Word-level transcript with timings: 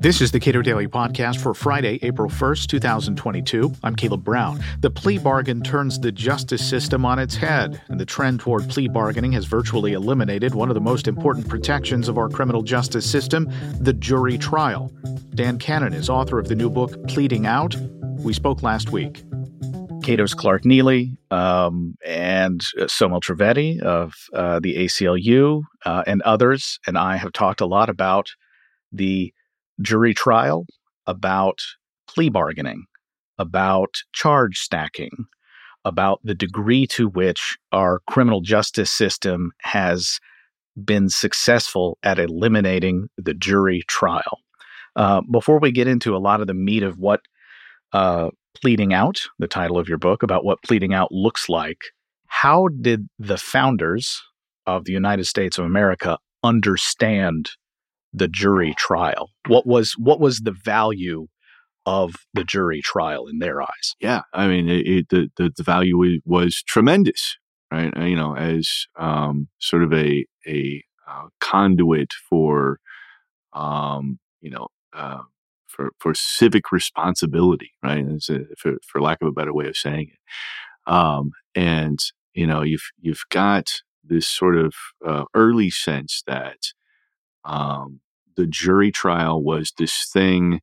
This 0.00 0.22
is 0.22 0.32
the 0.32 0.40
Cato 0.40 0.62
Daily 0.62 0.88
Podcast 0.88 1.42
for 1.42 1.52
Friday, 1.52 1.98
April 2.00 2.30
1st, 2.30 2.68
2022. 2.68 3.70
I'm 3.84 3.94
Caleb 3.94 4.24
Brown. 4.24 4.58
The 4.80 4.90
plea 4.90 5.18
bargain 5.18 5.62
turns 5.62 6.00
the 6.00 6.10
justice 6.10 6.66
system 6.66 7.04
on 7.04 7.18
its 7.18 7.34
head, 7.34 7.82
and 7.88 8.00
the 8.00 8.06
trend 8.06 8.40
toward 8.40 8.66
plea 8.70 8.88
bargaining 8.88 9.32
has 9.32 9.44
virtually 9.44 9.92
eliminated 9.92 10.54
one 10.54 10.70
of 10.70 10.74
the 10.74 10.80
most 10.80 11.06
important 11.06 11.48
protections 11.48 12.08
of 12.08 12.16
our 12.16 12.30
criminal 12.30 12.62
justice 12.62 13.04
system 13.04 13.52
the 13.78 13.92
jury 13.92 14.38
trial. 14.38 14.90
Dan 15.34 15.58
Canon 15.58 15.92
is 15.92 16.08
author 16.08 16.38
of 16.38 16.48
the 16.48 16.56
new 16.56 16.70
book, 16.70 17.06
Pleading 17.06 17.44
Out. 17.44 17.76
We 18.20 18.32
spoke 18.32 18.62
last 18.62 18.92
week. 18.92 19.22
Cato's 20.02 20.32
Clark 20.32 20.62
Neily 20.62 21.16
um, 21.30 21.94
and 22.06 22.62
uh, 22.78 22.84
Somil 22.84 23.20
Trivedi 23.20 23.80
of 23.82 24.14
uh, 24.32 24.60
the 24.60 24.76
ACLU 24.76 25.62
uh, 25.84 26.04
and 26.06 26.22
others, 26.22 26.78
and 26.86 26.96
I 26.96 27.16
have 27.16 27.32
talked 27.32 27.60
a 27.60 27.66
lot 27.66 27.90
about 27.90 28.30
the 28.92 29.32
jury 29.80 30.14
trial, 30.14 30.66
about 31.06 31.58
plea 32.06 32.28
bargaining, 32.28 32.84
about 33.38 34.02
charge 34.12 34.58
stacking, 34.58 35.10
about 35.84 36.20
the 36.22 36.34
degree 36.34 36.86
to 36.86 37.08
which 37.08 37.56
our 37.72 38.00
criminal 38.06 38.40
justice 38.40 38.90
system 38.90 39.52
has 39.62 40.18
been 40.84 41.08
successful 41.08 41.98
at 42.02 42.18
eliminating 42.18 43.08
the 43.16 43.34
jury 43.34 43.82
trial. 43.88 44.40
Uh, 44.96 45.20
before 45.30 45.58
we 45.58 45.72
get 45.72 45.86
into 45.86 46.14
a 46.14 46.18
lot 46.18 46.40
of 46.40 46.46
the 46.46 46.54
meat 46.54 46.82
of 46.82 46.98
what 46.98 47.20
uh, 47.92 48.28
pleading 48.60 48.92
out, 48.92 49.20
the 49.38 49.48
title 49.48 49.78
of 49.78 49.88
your 49.88 49.98
book, 49.98 50.22
about 50.22 50.44
what 50.44 50.62
pleading 50.62 50.92
out 50.92 51.10
looks 51.10 51.48
like, 51.48 51.78
how 52.26 52.68
did 52.80 53.08
the 53.18 53.36
founders 53.36 54.22
of 54.66 54.84
the 54.84 54.92
United 54.92 55.24
States 55.24 55.58
of 55.58 55.64
America 55.64 56.18
understand 56.42 57.50
the 58.12 58.28
jury 58.28 58.74
trial? 58.76 59.30
What 59.46 59.66
was 59.66 59.92
what 59.98 60.20
was 60.20 60.40
the 60.40 60.52
value 60.64 61.26
of 61.86 62.14
the 62.34 62.44
jury 62.44 62.80
trial 62.82 63.26
in 63.26 63.38
their 63.38 63.62
eyes? 63.62 63.94
Yeah, 64.00 64.22
I 64.32 64.48
mean, 64.48 64.68
it, 64.68 64.86
it, 64.86 65.08
the, 65.08 65.30
the 65.36 65.50
the 65.56 65.62
value 65.62 66.20
was 66.24 66.62
tremendous, 66.62 67.36
right? 67.70 67.92
You 67.96 68.16
know, 68.16 68.36
as 68.36 68.86
um, 68.98 69.48
sort 69.58 69.82
of 69.82 69.92
a 69.92 70.26
a 70.46 70.82
uh, 71.08 71.26
conduit 71.40 72.12
for, 72.28 72.78
um, 73.52 74.18
you 74.40 74.50
know, 74.50 74.68
uh, 74.92 75.22
for 75.66 75.90
for 75.98 76.14
civic 76.14 76.72
responsibility, 76.72 77.72
right? 77.82 78.04
A, 78.28 78.40
for 78.58 78.74
for 78.86 79.00
lack 79.00 79.18
of 79.22 79.28
a 79.28 79.32
better 79.32 79.52
way 79.52 79.66
of 79.66 79.76
saying 79.76 80.10
it, 80.12 80.92
um, 80.92 81.32
and 81.54 81.98
you 82.34 82.46
know, 82.46 82.62
you've 82.62 82.90
you've 83.00 83.24
got 83.30 83.70
this 84.04 84.26
sort 84.26 84.56
of 84.56 84.74
uh, 85.06 85.24
early 85.34 85.70
sense 85.70 86.22
that 86.26 86.72
um, 87.44 88.00
the 88.36 88.46
jury 88.46 88.90
trial 88.90 89.42
was 89.42 89.72
this 89.78 90.08
thing 90.10 90.60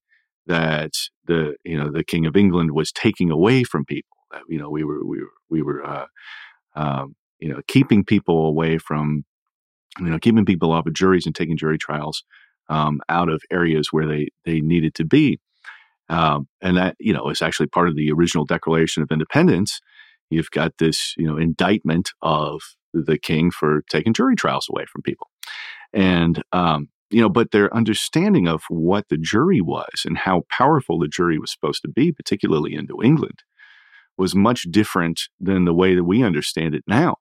that 0.47 0.91
the 1.25 1.55
you 1.63 1.77
know 1.77 1.91
the 1.91 2.03
King 2.03 2.25
of 2.25 2.35
England 2.35 2.71
was 2.71 2.91
taking 2.91 3.29
away 3.31 3.63
from 3.63 3.85
people. 3.85 4.17
That 4.31 4.41
you 4.47 4.57
know 4.57 4.69
we 4.69 4.83
were 4.83 5.05
we 5.05 5.19
were 5.19 5.33
we 5.49 5.61
were 5.61 5.85
uh, 5.85 6.05
um, 6.75 7.15
you 7.39 7.49
know 7.49 7.61
keeping 7.67 8.03
people 8.03 8.47
away 8.47 8.77
from 8.77 9.25
you 9.99 10.05
know 10.09 10.19
keeping 10.19 10.45
people 10.45 10.71
off 10.71 10.87
of 10.87 10.93
juries 10.93 11.25
and 11.25 11.35
taking 11.35 11.57
jury 11.57 11.77
trials 11.77 12.23
um, 12.69 12.99
out 13.09 13.29
of 13.29 13.41
areas 13.51 13.89
where 13.91 14.07
they 14.07 14.29
they 14.45 14.61
needed 14.61 14.95
to 14.95 15.05
be. 15.05 15.39
Um, 16.09 16.47
and 16.61 16.77
that 16.77 16.95
you 16.99 17.13
know 17.13 17.29
is 17.29 17.41
actually 17.41 17.67
part 17.67 17.89
of 17.89 17.95
the 17.95 18.11
original 18.11 18.45
Declaration 18.45 19.03
of 19.03 19.11
Independence. 19.11 19.81
You've 20.29 20.51
got 20.51 20.77
this 20.77 21.13
you 21.17 21.27
know 21.27 21.37
indictment 21.37 22.11
of 22.21 22.61
the 22.93 23.17
king 23.17 23.51
for 23.51 23.83
taking 23.89 24.13
jury 24.13 24.35
trials 24.35 24.67
away 24.69 24.85
from 24.91 25.01
people, 25.01 25.27
and 25.93 26.43
um, 26.51 26.89
you 27.09 27.21
know, 27.21 27.29
but 27.29 27.51
their 27.51 27.73
understanding 27.75 28.47
of 28.47 28.63
what 28.69 29.07
the 29.09 29.17
jury 29.17 29.61
was 29.61 30.03
and 30.05 30.17
how 30.17 30.43
powerful 30.49 30.99
the 30.99 31.07
jury 31.07 31.39
was 31.39 31.51
supposed 31.51 31.81
to 31.83 31.87
be, 31.89 32.11
particularly 32.11 32.73
in 32.73 32.85
New 32.89 33.01
England, 33.01 33.43
was 34.17 34.35
much 34.35 34.63
different 34.63 35.21
than 35.39 35.65
the 35.65 35.73
way 35.73 35.95
that 35.95 36.03
we 36.03 36.23
understand 36.23 36.75
it 36.75 36.83
now, 36.87 37.17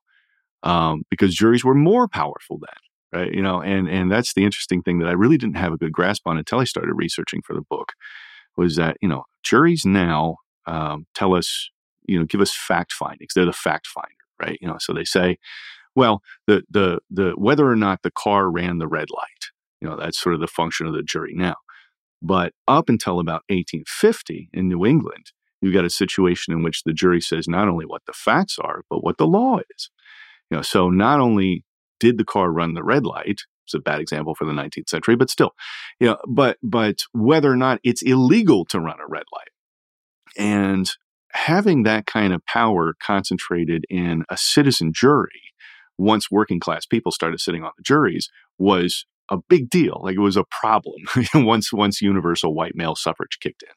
um, 0.63 1.03
because 1.09 1.35
juries 1.35 1.63
were 1.63 1.75
more 1.75 2.07
powerful 2.07 2.59
then, 2.59 3.21
right? 3.21 3.33
You 3.33 3.41
know, 3.41 3.61
and 3.61 3.87
and 3.89 4.11
that's 4.11 4.33
the 4.33 4.43
interesting 4.43 4.81
thing 4.81 4.99
that 4.99 5.07
I 5.07 5.13
really 5.13 5.37
didn't 5.37 5.57
have 5.57 5.73
a 5.73 5.77
good 5.77 5.93
grasp 5.93 6.27
on 6.27 6.37
until 6.37 6.59
I 6.59 6.65
started 6.65 6.93
researching 6.93 7.41
for 7.41 7.53
the 7.53 7.61
book, 7.69 7.93
was 8.57 8.75
that 8.75 8.97
you 9.01 9.07
know 9.09 9.23
juries 9.43 9.85
now 9.85 10.37
um, 10.65 11.05
tell 11.15 11.33
us, 11.33 11.69
you 12.07 12.19
know, 12.19 12.25
give 12.25 12.41
us 12.41 12.53
fact 12.53 12.91
findings. 12.91 13.33
They're 13.33 13.45
the 13.45 13.53
fact 13.53 13.87
finder, 13.87 14.16
right? 14.41 14.57
You 14.61 14.67
know, 14.67 14.77
so 14.79 14.93
they 14.93 15.03
say, 15.03 15.37
well, 15.95 16.21
the 16.45 16.63
the 16.69 16.99
the 17.09 17.31
whether 17.37 17.69
or 17.69 17.75
not 17.75 18.01
the 18.03 18.11
car 18.11 18.49
ran 18.49 18.77
the 18.77 18.87
red 18.87 19.07
light 19.09 19.51
you 19.81 19.87
know, 19.87 19.95
that's 19.95 20.19
sort 20.19 20.35
of 20.35 20.41
the 20.41 20.47
function 20.47 20.87
of 20.87 20.93
the 20.93 21.03
jury 21.03 21.33
now. 21.35 21.55
But 22.21 22.53
up 22.67 22.89
until 22.89 23.19
about 23.19 23.43
1850 23.49 24.49
in 24.53 24.67
New 24.67 24.85
England, 24.85 25.31
you've 25.61 25.73
got 25.73 25.85
a 25.85 25.89
situation 25.89 26.53
in 26.53 26.63
which 26.63 26.83
the 26.83 26.93
jury 26.93 27.21
says 27.21 27.47
not 27.47 27.67
only 27.67 27.85
what 27.85 28.01
the 28.07 28.13
facts 28.13 28.57
are, 28.59 28.83
but 28.89 29.03
what 29.03 29.17
the 29.17 29.27
law 29.27 29.59
is. 29.75 29.89
You 30.49 30.57
know, 30.57 30.61
so 30.63 30.89
not 30.89 31.19
only 31.19 31.63
did 31.99 32.17
the 32.17 32.25
car 32.25 32.51
run 32.51 32.73
the 32.73 32.83
red 32.83 33.05
light, 33.05 33.41
it's 33.65 33.73
a 33.73 33.79
bad 33.79 33.99
example 33.99 34.33
for 34.33 34.45
the 34.45 34.53
19th 34.53 34.89
century, 34.89 35.15
but 35.15 35.29
still, 35.29 35.51
you 35.99 36.07
know, 36.07 36.17
but 36.27 36.57
but 36.63 37.01
whether 37.11 37.51
or 37.51 37.57
not 37.57 37.79
it's 37.83 38.01
illegal 38.01 38.65
to 38.65 38.79
run 38.79 38.97
a 38.99 39.07
red 39.07 39.25
light. 39.33 39.49
And 40.37 40.89
having 41.37 41.83
that 41.83 42.05
kind 42.05 42.33
of 42.33 42.45
power 42.45 42.95
concentrated 43.01 43.85
in 43.89 44.23
a 44.29 44.37
citizen 44.37 44.91
jury, 44.93 45.41
once 45.97 46.29
working 46.31 46.59
class 46.59 46.85
people 46.85 47.11
started 47.11 47.39
sitting 47.39 47.63
on 47.63 47.71
the 47.77 47.83
juries, 47.83 48.29
was 48.57 49.05
a 49.29 49.37
big 49.49 49.69
deal. 49.69 50.01
Like 50.03 50.15
it 50.15 50.21
was 50.21 50.37
a 50.37 50.45
problem 50.59 51.01
once 51.45 51.71
once 51.71 52.01
universal 52.01 52.53
white 52.53 52.75
male 52.75 52.95
suffrage 52.95 53.37
kicked 53.41 53.63
in. 53.63 53.69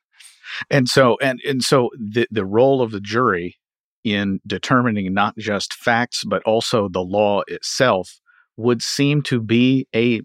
And 0.71 0.89
so 0.89 1.17
and 1.23 1.41
and 1.47 1.63
so 1.63 1.91
the 1.99 2.27
the 2.31 2.45
role 2.45 2.83
of 2.83 2.91
the 2.91 3.01
jury 3.01 3.57
in 4.03 4.41
determining 4.47 5.13
not 5.13 5.37
just 5.37 5.75
facts 5.75 6.25
but 6.25 6.43
also 6.45 6.89
the 6.89 7.03
law 7.03 7.43
itself 7.47 8.21
would 8.57 8.81
seem 8.83 9.21
to 9.23 9.41
be 9.41 9.87
a 9.95 10.23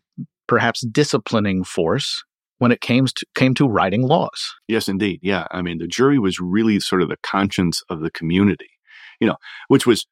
perhaps 0.47 0.85
disciplining 0.87 1.63
force 1.63 2.23
when 2.57 2.71
it 2.71 2.81
came 2.81 3.05
to 3.05 3.25
came 3.35 3.53
to 3.55 3.67
writing 3.67 4.03
laws. 4.03 4.53
Yes, 4.67 4.87
indeed. 4.87 5.19
Yeah, 5.21 5.47
I 5.51 5.61
mean 5.61 5.77
the 5.77 5.87
jury 5.87 6.19
was 6.19 6.39
really 6.39 6.79
sort 6.79 7.01
of 7.01 7.09
the 7.09 7.17
conscience 7.23 7.81
of 7.89 8.01
the 8.01 8.11
community, 8.11 8.69
you 9.19 9.27
know, 9.27 9.37
which 9.67 9.85
was 9.85 10.05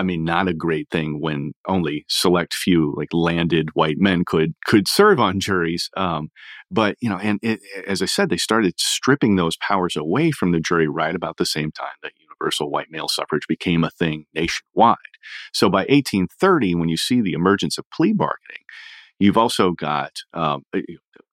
I 0.00 0.02
mean, 0.02 0.24
not 0.24 0.48
a 0.48 0.54
great 0.54 0.88
thing 0.90 1.20
when 1.20 1.52
only 1.68 2.06
select 2.08 2.54
few 2.54 2.94
like 2.96 3.12
landed 3.12 3.68
white 3.74 3.98
men 3.98 4.24
could 4.24 4.54
could 4.64 4.88
serve 4.88 5.20
on 5.20 5.40
juries. 5.40 5.90
Um, 5.94 6.30
but 6.70 6.96
you 7.02 7.10
know, 7.10 7.18
and 7.18 7.38
it, 7.42 7.60
as 7.86 8.00
I 8.00 8.06
said, 8.06 8.30
they 8.30 8.38
started 8.38 8.80
stripping 8.80 9.36
those 9.36 9.58
powers 9.58 9.96
away 9.96 10.30
from 10.30 10.52
the 10.52 10.60
jury 10.60 10.88
right 10.88 11.14
about 11.14 11.36
the 11.36 11.44
same 11.44 11.70
time 11.70 11.92
that 12.02 12.12
universal 12.18 12.70
white 12.70 12.90
male 12.90 13.08
suffrage 13.08 13.46
became 13.46 13.84
a 13.84 13.90
thing 13.90 14.24
nationwide. 14.34 14.96
So 15.52 15.68
by 15.68 15.80
1830, 15.80 16.76
when 16.76 16.88
you 16.88 16.96
see 16.96 17.20
the 17.20 17.34
emergence 17.34 17.76
of 17.76 17.84
plea 17.90 18.14
bargaining, 18.14 18.64
you've 19.18 19.36
also 19.36 19.72
got 19.72 20.12
um, 20.32 20.62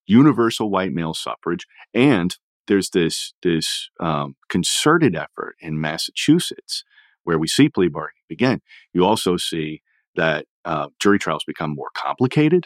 universal 0.07 0.69
white 0.69 0.91
male 0.91 1.13
suffrage, 1.13 1.65
and 1.93 2.35
there's 2.67 2.89
this 2.89 3.33
this 3.43 3.89
um, 3.99 4.35
concerted 4.49 5.15
effort 5.15 5.55
in 5.59 5.79
Massachusetts 5.79 6.83
where 7.23 7.37
we 7.37 7.47
see 7.47 7.67
plea 7.67 7.89
bargaining 7.89 8.23
begin, 8.29 8.61
you 8.93 9.03
also 9.03 9.35
see 9.35 9.81
that 10.15 10.45
uh, 10.65 10.87
jury 10.99 11.19
trials 11.19 11.43
become 11.45 11.75
more 11.75 11.89
complicated. 11.93 12.65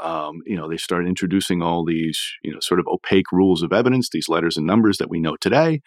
Um, 0.00 0.42
you 0.44 0.56
know, 0.56 0.68
they 0.68 0.76
start 0.76 1.06
introducing 1.06 1.62
all 1.62 1.84
these, 1.84 2.20
you 2.42 2.52
know, 2.52 2.58
sort 2.60 2.80
of 2.80 2.86
opaque 2.88 3.30
rules 3.30 3.62
of 3.62 3.72
evidence, 3.72 4.08
these 4.10 4.28
letters 4.28 4.56
and 4.56 4.66
numbers 4.66 4.98
that 4.98 5.08
we 5.08 5.20
know 5.20 5.36
today, 5.40 5.82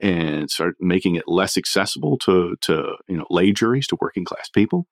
and 0.00 0.48
start 0.48 0.76
making 0.78 1.16
it 1.16 1.24
less 1.26 1.56
accessible 1.56 2.16
to, 2.18 2.54
to 2.60 2.94
you 3.08 3.16
know, 3.16 3.26
lay 3.30 3.50
juries, 3.50 3.88
to 3.88 3.98
working 4.00 4.24
class 4.24 4.48
people. 4.48 4.86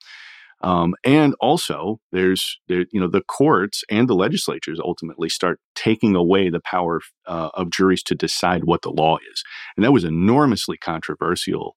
Um, 0.62 0.94
and 1.04 1.34
also, 1.40 2.00
there's 2.12 2.58
there, 2.68 2.86
you 2.90 3.00
know 3.00 3.08
the 3.08 3.22
courts 3.22 3.84
and 3.90 4.08
the 4.08 4.14
legislatures 4.14 4.80
ultimately 4.82 5.28
start 5.28 5.60
taking 5.74 6.16
away 6.16 6.48
the 6.48 6.60
power 6.60 7.00
uh, 7.26 7.50
of 7.54 7.70
juries 7.70 8.02
to 8.04 8.14
decide 8.14 8.64
what 8.64 8.82
the 8.82 8.90
law 8.90 9.18
is, 9.30 9.44
and 9.76 9.84
that 9.84 9.92
was 9.92 10.04
enormously 10.04 10.78
controversial 10.78 11.76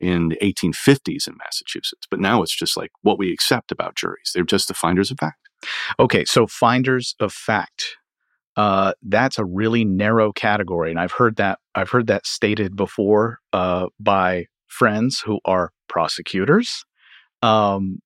in 0.00 0.28
the 0.28 0.36
1850s 0.36 1.26
in 1.26 1.36
Massachusetts. 1.38 2.06
But 2.08 2.20
now 2.20 2.42
it's 2.42 2.56
just 2.56 2.76
like 2.76 2.92
what 3.02 3.18
we 3.18 3.32
accept 3.32 3.72
about 3.72 3.96
juries. 3.96 4.30
They're 4.34 4.44
just 4.44 4.68
the 4.68 4.74
finders 4.74 5.10
of 5.10 5.18
fact. 5.18 5.48
Okay, 5.98 6.24
so 6.24 6.46
finders 6.46 7.14
of 7.20 7.32
fact. 7.32 7.96
Uh, 8.56 8.92
that's 9.02 9.38
a 9.38 9.44
really 9.44 9.84
narrow 9.84 10.32
category, 10.32 10.90
and 10.90 10.98
I've 10.98 11.12
heard 11.12 11.36
that 11.36 11.60
I've 11.74 11.90
heard 11.90 12.08
that 12.08 12.26
stated 12.26 12.76
before 12.76 13.38
uh, 13.52 13.86
by 14.00 14.46
friends 14.66 15.22
who 15.24 15.40
are 15.44 15.70
prosecutors. 15.88 16.84
Um, 17.40 18.00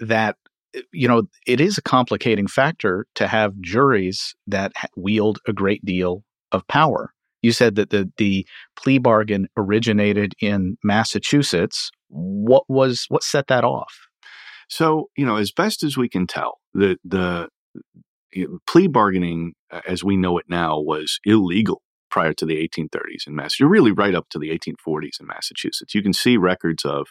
that 0.00 0.36
eh, 0.74 0.82
you 0.92 1.08
know 1.08 1.24
it 1.46 1.60
is 1.60 1.78
a 1.78 1.82
complicating 1.82 2.46
factor 2.46 3.06
to 3.14 3.26
have 3.26 3.60
juries 3.60 4.34
that 4.46 4.72
wield 4.96 5.38
a 5.46 5.52
great 5.52 5.84
deal 5.84 6.22
of 6.52 6.66
power. 6.68 7.12
You 7.42 7.52
said 7.52 7.76
that 7.76 7.90
the 7.90 8.10
the 8.16 8.46
plea 8.76 8.98
bargain 8.98 9.48
originated 9.56 10.34
in 10.40 10.76
Massachusetts. 10.82 11.90
What 12.08 12.64
was 12.68 13.06
what 13.08 13.22
set 13.22 13.46
that 13.48 13.64
off? 13.64 14.06
So, 14.68 15.10
you 15.16 15.24
know, 15.24 15.36
as 15.36 15.52
best 15.52 15.82
as 15.82 15.96
we 15.96 16.08
can 16.08 16.26
tell, 16.26 16.58
the 16.74 16.96
the 17.04 17.48
plea 18.66 18.88
bargaining, 18.88 19.54
as 19.86 20.04
we 20.04 20.16
know 20.16 20.38
it 20.38 20.46
now, 20.48 20.80
was 20.80 21.20
illegal 21.24 21.82
prior 22.10 22.32
to 22.34 22.46
the 22.46 22.56
1830s 22.56 23.26
in 23.26 23.34
Massachusetts, 23.34 23.70
really 23.70 23.92
right 23.92 24.14
up 24.14 24.28
to 24.30 24.38
the 24.38 24.50
1840s 24.50 25.20
in 25.20 25.26
Massachusetts. 25.26 25.94
You 25.94 26.02
can 26.02 26.12
see 26.12 26.36
records 26.36 26.84
of, 26.84 27.08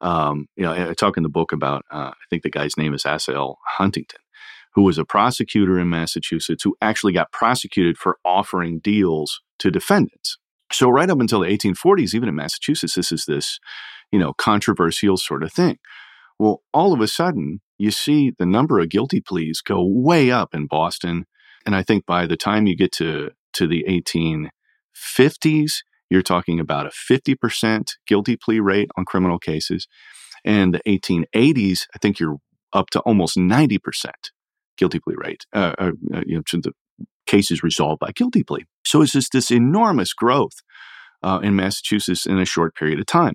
um, 0.00 0.46
you 0.56 0.64
know, 0.64 0.72
I 0.72 0.94
talk 0.94 1.16
in 1.16 1.22
the 1.22 1.28
book 1.28 1.52
about, 1.52 1.84
uh, 1.90 2.10
I 2.10 2.24
think 2.28 2.42
the 2.42 2.50
guy's 2.50 2.76
name 2.76 2.94
is 2.94 3.04
Asahel 3.04 3.56
Huntington, 3.66 4.20
who 4.74 4.82
was 4.82 4.98
a 4.98 5.04
prosecutor 5.04 5.78
in 5.78 5.88
Massachusetts 5.88 6.62
who 6.62 6.76
actually 6.80 7.12
got 7.12 7.32
prosecuted 7.32 7.98
for 7.98 8.18
offering 8.24 8.80
deals 8.80 9.40
to 9.58 9.70
defendants. 9.70 10.38
So 10.72 10.88
right 10.88 11.10
up 11.10 11.20
until 11.20 11.40
the 11.40 11.48
1840s, 11.48 12.14
even 12.14 12.28
in 12.28 12.36
Massachusetts, 12.36 12.94
this 12.94 13.12
is 13.12 13.24
this, 13.26 13.58
you 14.12 14.18
know, 14.18 14.32
controversial 14.34 15.16
sort 15.16 15.42
of 15.42 15.52
thing. 15.52 15.78
Well, 16.38 16.62
all 16.72 16.94
of 16.94 17.00
a 17.00 17.08
sudden, 17.08 17.60
you 17.76 17.90
see 17.90 18.32
the 18.38 18.46
number 18.46 18.78
of 18.78 18.88
guilty 18.88 19.20
pleas 19.20 19.60
go 19.60 19.84
way 19.84 20.30
up 20.30 20.54
in 20.54 20.66
Boston. 20.66 21.26
And 21.66 21.74
I 21.74 21.82
think 21.82 22.06
by 22.06 22.26
the 22.26 22.36
time 22.36 22.66
you 22.66 22.76
get 22.76 22.92
to, 22.92 23.30
to 23.54 23.66
the 23.66 23.84
1850s, 23.88 25.72
you're 26.10 26.22
talking 26.22 26.60
about 26.60 26.86
a 26.86 26.90
50% 26.90 27.92
guilty 28.06 28.36
plea 28.36 28.60
rate 28.60 28.90
on 28.96 29.04
criminal 29.04 29.38
cases. 29.38 29.86
And 30.44 30.74
the 30.74 30.80
1880s, 30.86 31.86
I 31.94 31.98
think 31.98 32.18
you're 32.18 32.38
up 32.72 32.90
to 32.90 33.00
almost 33.00 33.36
90% 33.36 33.78
guilty 34.76 35.00
plea 35.00 35.14
rate, 35.16 35.44
uh, 35.54 35.74
uh, 35.78 35.90
uh 36.14 36.22
you 36.26 36.36
know, 36.36 36.42
to 36.48 36.58
the 36.58 36.72
cases 37.26 37.62
resolved 37.62 38.00
by 38.00 38.10
guilty 38.12 38.42
plea. 38.42 38.64
So 38.84 39.02
it's 39.02 39.12
just 39.12 39.32
this 39.32 39.50
enormous 39.50 40.12
growth 40.12 40.56
uh, 41.22 41.40
in 41.42 41.54
Massachusetts 41.54 42.26
in 42.26 42.38
a 42.38 42.44
short 42.44 42.74
period 42.74 42.98
of 42.98 43.06
time. 43.06 43.34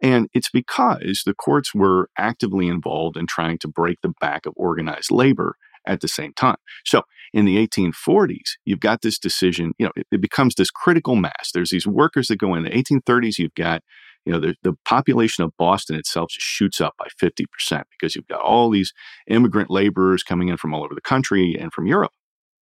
And 0.00 0.28
it's 0.32 0.50
because 0.50 1.22
the 1.26 1.34
courts 1.34 1.74
were 1.74 2.08
actively 2.16 2.68
involved 2.68 3.16
in 3.16 3.26
trying 3.26 3.58
to 3.58 3.68
break 3.68 3.98
the 4.00 4.12
back 4.20 4.46
of 4.46 4.54
organized 4.56 5.10
labor 5.10 5.56
at 5.88 6.00
the 6.00 6.08
same 6.08 6.32
time. 6.34 6.56
So 6.84 7.02
in 7.32 7.44
the 7.44 7.56
1840s, 7.66 8.56
you've 8.64 8.80
got 8.80 9.02
this 9.02 9.18
decision, 9.18 9.72
you 9.78 9.86
know, 9.86 9.92
it, 9.96 10.06
it 10.12 10.20
becomes 10.20 10.54
this 10.54 10.70
critical 10.70 11.16
mass. 11.16 11.50
There's 11.52 11.70
these 11.70 11.86
workers 11.86 12.28
that 12.28 12.38
go 12.38 12.54
in 12.54 12.64
the 12.64 12.70
1830s, 12.70 13.38
you've 13.38 13.54
got, 13.54 13.82
you 14.24 14.32
know, 14.32 14.38
the, 14.38 14.54
the 14.62 14.74
population 14.84 15.42
of 15.42 15.56
Boston 15.58 15.96
itself 15.96 16.30
shoots 16.30 16.80
up 16.80 16.94
by 16.98 17.06
50% 17.20 17.46
because 17.90 18.14
you've 18.14 18.28
got 18.28 18.40
all 18.40 18.70
these 18.70 18.92
immigrant 19.26 19.70
laborers 19.70 20.22
coming 20.22 20.48
in 20.48 20.56
from 20.56 20.74
all 20.74 20.84
over 20.84 20.94
the 20.94 21.00
country 21.00 21.56
and 21.58 21.72
from 21.72 21.86
Europe. 21.86 22.12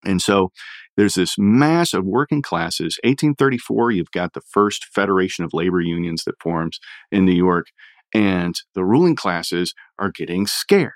And 0.06 0.22
so 0.22 0.52
there's 0.96 1.16
this 1.16 1.36
mass 1.38 1.94
of 1.94 2.06
working 2.06 2.42
classes. 2.42 2.98
1834, 3.04 3.92
you've 3.92 4.12
got 4.12 4.34
the 4.34 4.42
first 4.42 4.86
Federation 4.86 5.44
of 5.44 5.54
Labor 5.54 5.82
Unions 5.82 6.24
that 6.24 6.42
forms 6.42 6.80
in 7.12 7.26
New 7.26 7.34
York, 7.34 7.68
and 8.14 8.56
the 8.76 8.86
ruling 8.86 9.16
classes 9.16 9.74
are 9.98 10.12
getting 10.12 10.48
scared. 10.48 10.94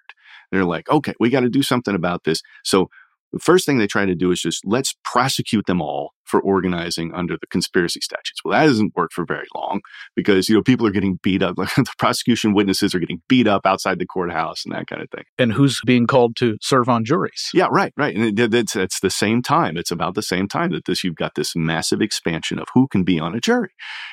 They're 0.54 0.66
like, 0.66 0.90
okay, 0.90 1.14
we 1.20 1.30
got 1.30 1.42
to 1.42 1.50
do 1.50 1.64
something 1.64 1.96
about 1.96 2.24
this. 2.24 2.42
So 2.64 2.90
the 3.34 3.40
first 3.40 3.66
thing 3.66 3.80
they 3.80 3.88
try 3.88 4.06
to 4.06 4.16
do 4.16 4.32
is 4.32 4.42
just 4.42 4.64
let's 4.64 4.96
prosecute 5.04 5.66
them 5.66 5.82
all 5.82 6.12
for 6.24 6.40
organizing 6.40 7.14
under 7.14 7.36
the 7.36 7.48
conspiracy 7.48 8.00
statutes. 8.00 8.40
Well, 8.46 8.58
that 8.58 8.68
doesn't 8.68 8.96
work 8.96 9.12
for 9.12 9.26
very 9.26 9.48
long 9.56 9.82
because 10.16 10.48
you 10.48 10.56
know 10.56 10.62
people 10.62 10.86
are 10.88 10.92
getting 10.92 11.20
beat 11.22 11.42
up. 11.42 11.56
Like 11.64 11.74
the 11.76 11.86
prosecution 11.98 12.54
witnesses 12.54 12.94
are 12.94 13.00
getting 13.00 13.22
beat 13.30 13.48
up 13.48 13.66
outside 13.66 13.98
the 13.98 14.06
courthouse 14.06 14.66
and 14.66 14.76
that 14.76 14.88
kind 14.88 15.02
of 15.02 15.10
thing. 15.10 15.24
And 15.40 15.54
who's 15.54 15.80
being 15.86 16.08
called 16.08 16.36
to 16.38 16.58
serve 16.62 16.90
on 16.90 17.06
juries? 17.06 17.50
Yeah, 17.54 17.68
right, 17.72 17.94
right. 17.96 18.14
And 18.14 18.38
it, 18.38 18.54
it's 18.54 18.76
it's 18.76 19.00
the 19.00 19.10
same 19.10 19.42
time. 19.42 19.78
It's 19.78 19.92
about 19.92 20.16
the 20.16 20.22
same 20.22 20.48
time 20.48 20.72
that 20.72 20.86
this 20.86 21.04
you've 21.04 21.16
got 21.16 21.36
this 21.36 21.56
massive 21.56 22.02
expansion 22.02 22.60
of 22.60 22.68
who 22.74 22.88
can 22.88 23.04
be 23.04 23.20
on 23.20 23.34
a 23.34 23.40
jury. 23.40 23.72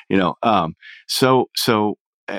You 0.09 0.17
know, 0.17 0.35
um, 0.41 0.75
so 1.07 1.49
so 1.55 1.97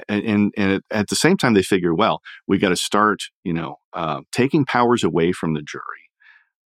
and 0.08 0.52
and 0.56 0.82
at 0.90 1.08
the 1.08 1.16
same 1.16 1.36
time 1.36 1.54
they 1.54 1.62
figure, 1.62 1.94
well, 1.94 2.20
we 2.46 2.58
got 2.58 2.70
to 2.70 2.76
start, 2.76 3.20
you 3.44 3.52
know, 3.52 3.76
uh, 3.92 4.20
taking 4.32 4.64
powers 4.64 5.04
away 5.04 5.32
from 5.32 5.54
the 5.54 5.62
jury 5.62 6.02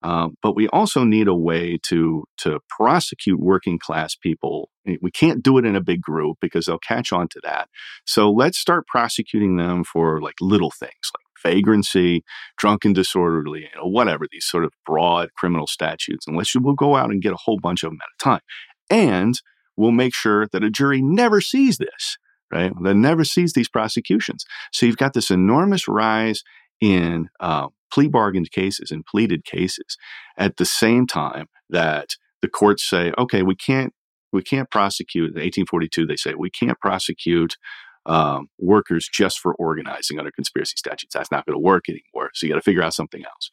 um, 0.07 0.37
but 0.41 0.55
we 0.55 0.69
also 0.69 1.03
need 1.03 1.27
a 1.27 1.35
way 1.35 1.79
to 1.85 2.25
to 2.39 2.61
prosecute 2.69 3.41
working 3.41 3.79
class 3.79 4.15
people. 4.15 4.71
We 5.01 5.11
can't 5.11 5.43
do 5.43 5.59
it 5.59 5.65
in 5.65 5.75
a 5.75 5.81
big 5.81 6.01
group 6.01 6.39
because 6.41 6.67
they'll 6.67 6.79
catch 6.79 7.13
on 7.13 7.27
to 7.29 7.41
that. 7.43 7.69
So 8.05 8.31
let's 8.31 8.57
start 8.57 8.87
prosecuting 8.87 9.57
them 9.57 9.83
for 9.83 10.21
like 10.21 10.37
little 10.41 10.71
things 10.71 10.93
like 11.13 11.53
vagrancy, 11.55 12.23
drunken 12.57 12.93
disorderly, 12.93 13.63
you 13.63 13.81
know, 13.81 13.89
whatever 13.89 14.27
these 14.31 14.45
sort 14.45 14.65
of 14.65 14.73
broad 14.85 15.31
criminal 15.35 15.67
statutes. 15.67 16.27
Unless 16.29 16.55
you 16.55 16.61
will 16.61 16.75
go 16.75 16.95
out 16.95 17.11
and 17.11 17.23
get 17.23 17.33
a 17.33 17.39
whole 17.45 17.59
bunch 17.59 17.83
of 17.83 17.91
them 17.91 17.99
at 18.01 18.15
a 18.15 18.23
time, 18.23 18.43
and 18.89 19.41
we'll 19.77 19.91
make 19.91 20.15
sure 20.15 20.47
that 20.53 20.63
a 20.63 20.71
jury 20.71 21.03
never 21.03 21.41
sees 21.41 21.79
this. 21.79 22.17
Right, 22.53 22.73
that 22.85 22.95
never 22.95 23.25
sees 23.25 23.55
these 23.55 23.69
prosecutions. 23.69 24.45
So 24.73 24.87
you've 24.87 24.97
got 24.97 25.15
this 25.15 25.31
enormous 25.31 25.89
rise 25.89 26.43
in 26.81 27.29
uh, 27.41 27.69
plea 27.93 28.09
bargained 28.09 28.53
cases 28.53 28.91
and 28.91 29.05
pleaded 29.05 29.45
cases 29.45 29.97
at 30.39 30.57
the 30.57 30.65
same 30.65 31.07
time 31.07 31.47
that 31.71 32.11
the 32.43 32.49
courts 32.49 32.89
say, 32.89 33.13
okay, 33.19 33.43
we 33.43 33.57
can't 33.57 33.93
we 34.33 34.43
can't 34.43 34.71
prosecute. 34.71 35.31
In 35.31 35.41
1842, 35.41 36.07
they 36.07 36.17
say 36.17 36.35
we 36.35 36.51
can't 36.51 36.79
prosecute 36.81 37.57
um, 38.05 38.49
workers 38.59 39.09
just 39.13 39.39
for 39.39 39.55
organizing 39.55 40.19
under 40.19 40.31
conspiracy 40.31 40.75
statutes. 40.77 41.15
That's 41.15 41.31
not 41.31 41.47
going 41.47 41.55
to 41.55 41.63
work 41.63 41.89
anymore. 41.89 42.31
So 42.35 42.47
you 42.47 42.53
got 42.53 42.59
to 42.59 42.63
figure 42.63 42.83
out 42.83 42.95
something 42.95 43.25
else. 43.25 43.51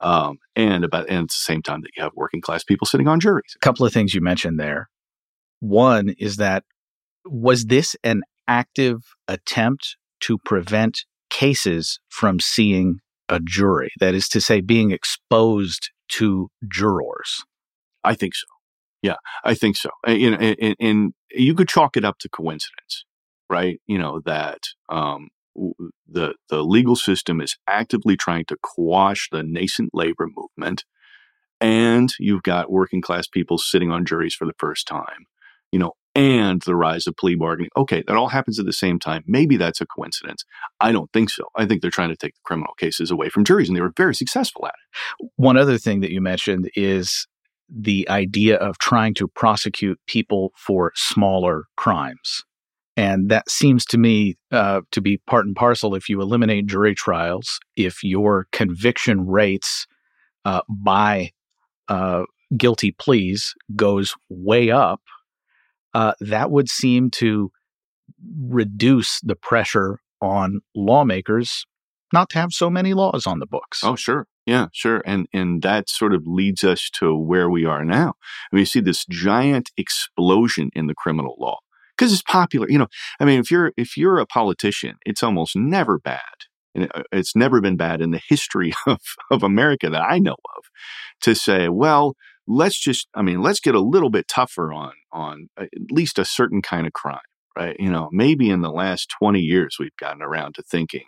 Um, 0.00 0.38
and 0.56 0.84
about 0.84 1.08
and 1.08 1.24
at 1.24 1.28
the 1.28 1.34
same 1.34 1.62
time 1.62 1.82
that 1.82 1.90
you 1.96 2.02
have 2.02 2.12
working 2.14 2.40
class 2.40 2.64
people 2.64 2.86
sitting 2.86 3.08
on 3.08 3.20
juries. 3.20 3.54
A 3.54 3.60
couple 3.60 3.86
of 3.86 3.92
things 3.92 4.14
you 4.14 4.20
mentioned 4.20 4.58
there. 4.58 4.88
One 5.60 6.14
is 6.18 6.36
that 6.36 6.64
was 7.24 7.66
this 7.66 7.96
an 8.04 8.22
active 8.48 9.00
attempt 9.28 9.96
to 10.20 10.38
prevent 10.44 11.04
cases 11.30 11.98
from 12.08 12.40
seeing 12.40 12.98
a 13.28 13.40
jury. 13.40 13.90
That 14.00 14.14
is 14.14 14.28
to 14.30 14.40
say, 14.40 14.60
being 14.60 14.90
exposed 14.90 15.90
to 16.10 16.48
jurors. 16.68 17.44
I 18.02 18.14
think 18.14 18.34
so. 18.34 18.46
Yeah, 19.02 19.16
I 19.44 19.54
think 19.54 19.76
so. 19.76 19.90
You 20.06 20.30
know, 20.30 20.36
and, 20.38 20.76
and 20.80 21.12
you 21.30 21.54
could 21.54 21.68
chalk 21.68 21.96
it 21.96 22.04
up 22.04 22.18
to 22.20 22.28
coincidence, 22.28 23.04
right? 23.50 23.80
You 23.86 23.98
know 23.98 24.20
that 24.24 24.60
um, 24.88 25.28
the 26.08 26.34
the 26.48 26.62
legal 26.62 26.96
system 26.96 27.40
is 27.40 27.56
actively 27.68 28.16
trying 28.16 28.44
to 28.46 28.56
quash 28.62 29.28
the 29.30 29.42
nascent 29.42 29.90
labor 29.92 30.28
movement, 30.34 30.84
and 31.60 32.14
you've 32.18 32.42
got 32.42 32.70
working 32.70 33.02
class 33.02 33.26
people 33.26 33.58
sitting 33.58 33.90
on 33.90 34.06
juries 34.06 34.34
for 34.34 34.46
the 34.46 34.54
first 34.58 34.86
time. 34.86 35.26
You 35.70 35.80
know, 35.80 35.92
and 36.14 36.62
the 36.62 36.76
rise 36.76 37.06
of 37.06 37.16
plea 37.16 37.34
bargaining. 37.34 37.70
Okay, 37.76 38.02
that 38.06 38.16
all 38.16 38.28
happens 38.28 38.58
at 38.58 38.66
the 38.66 38.72
same 38.72 38.98
time. 38.98 39.24
Maybe 39.26 39.56
that's 39.56 39.80
a 39.80 39.86
coincidence. 39.86 40.44
I 40.80 40.92
don't 40.92 41.12
think 41.12 41.30
so. 41.30 41.44
I 41.56 41.66
think 41.66 41.82
they're 41.82 41.90
trying 41.90 42.10
to 42.10 42.16
take 42.16 42.34
the 42.34 42.40
criminal 42.44 42.74
cases 42.78 43.10
away 43.10 43.28
from 43.28 43.44
juries, 43.44 43.68
and 43.68 43.76
they 43.76 43.82
were 43.82 43.92
very 43.96 44.14
successful 44.14 44.66
at 44.66 44.74
it. 44.74 45.30
One 45.36 45.56
other 45.56 45.78
thing 45.78 46.00
that 46.00 46.12
you 46.12 46.20
mentioned 46.20 46.70
is 46.76 47.26
the 47.68 48.08
idea 48.08 48.56
of 48.56 48.78
trying 48.78 49.14
to 49.14 49.28
prosecute 49.28 49.98
people 50.06 50.52
for 50.56 50.92
smaller 50.94 51.64
crimes. 51.76 52.44
And 52.96 53.28
that 53.30 53.50
seems 53.50 53.84
to 53.86 53.98
me 53.98 54.36
uh, 54.52 54.82
to 54.92 55.00
be 55.00 55.20
part 55.26 55.46
and 55.46 55.56
parcel. 55.56 55.94
If 55.94 56.08
you 56.08 56.20
eliminate 56.20 56.66
jury 56.66 56.94
trials, 56.94 57.58
if 57.74 58.04
your 58.04 58.46
conviction 58.52 59.26
rates 59.26 59.86
uh, 60.44 60.60
by 60.68 61.32
uh, 61.88 62.24
guilty 62.56 62.92
pleas 62.92 63.54
goes 63.74 64.14
way 64.28 64.70
up, 64.70 65.00
uh, 65.94 66.12
that 66.20 66.50
would 66.50 66.68
seem 66.68 67.10
to 67.10 67.50
reduce 68.48 69.20
the 69.20 69.36
pressure 69.36 70.00
on 70.20 70.60
lawmakers 70.74 71.64
not 72.12 72.30
to 72.30 72.38
have 72.38 72.52
so 72.52 72.70
many 72.70 72.94
laws 72.94 73.26
on 73.26 73.38
the 73.40 73.46
books. 73.46 73.82
Oh, 73.82 73.96
sure. 73.96 74.26
Yeah, 74.46 74.66
sure. 74.72 75.02
And 75.06 75.26
and 75.32 75.62
that 75.62 75.88
sort 75.88 76.14
of 76.14 76.26
leads 76.26 76.62
us 76.64 76.90
to 76.94 77.16
where 77.16 77.48
we 77.48 77.64
are 77.64 77.84
now. 77.84 78.14
I 78.52 78.56
mean, 78.56 78.60
you 78.60 78.66
see 78.66 78.80
this 78.80 79.06
giant 79.06 79.70
explosion 79.76 80.70
in 80.74 80.86
the 80.86 80.94
criminal 80.94 81.34
law 81.38 81.58
because 81.96 82.12
it's 82.12 82.22
popular. 82.22 82.68
You 82.68 82.78
know, 82.78 82.88
I 83.20 83.24
mean, 83.24 83.40
if 83.40 83.50
you're 83.50 83.72
if 83.76 83.96
you're 83.96 84.18
a 84.18 84.26
politician, 84.26 84.96
it's 85.06 85.22
almost 85.22 85.56
never 85.56 85.98
bad. 85.98 86.20
And 86.74 86.90
uh, 86.94 87.04
it's 87.10 87.34
never 87.34 87.60
been 87.60 87.76
bad 87.76 88.02
in 88.02 88.10
the 88.10 88.20
history 88.28 88.72
of, 88.86 89.00
of 89.30 89.42
America 89.42 89.88
that 89.88 90.02
I 90.02 90.18
know 90.18 90.36
of 90.56 90.64
to 91.22 91.34
say, 91.34 91.68
well, 91.68 92.14
let's 92.46 92.78
just 92.78 93.08
i 93.14 93.22
mean 93.22 93.40
let's 93.40 93.60
get 93.60 93.74
a 93.74 93.80
little 93.80 94.10
bit 94.10 94.28
tougher 94.28 94.72
on 94.72 94.92
on 95.14 95.48
at 95.56 95.68
least 95.90 96.18
a 96.18 96.24
certain 96.24 96.60
kind 96.60 96.86
of 96.86 96.92
crime 96.92 97.20
right? 97.56 97.76
You 97.78 97.90
know 97.90 98.08
maybe 98.12 98.50
in 98.50 98.62
the 98.62 98.70
last 98.70 99.12
20 99.18 99.40
years 99.40 99.76
we've 99.78 99.96
gotten 99.96 100.22
around 100.22 100.54
to 100.56 100.62
thinking 100.62 101.04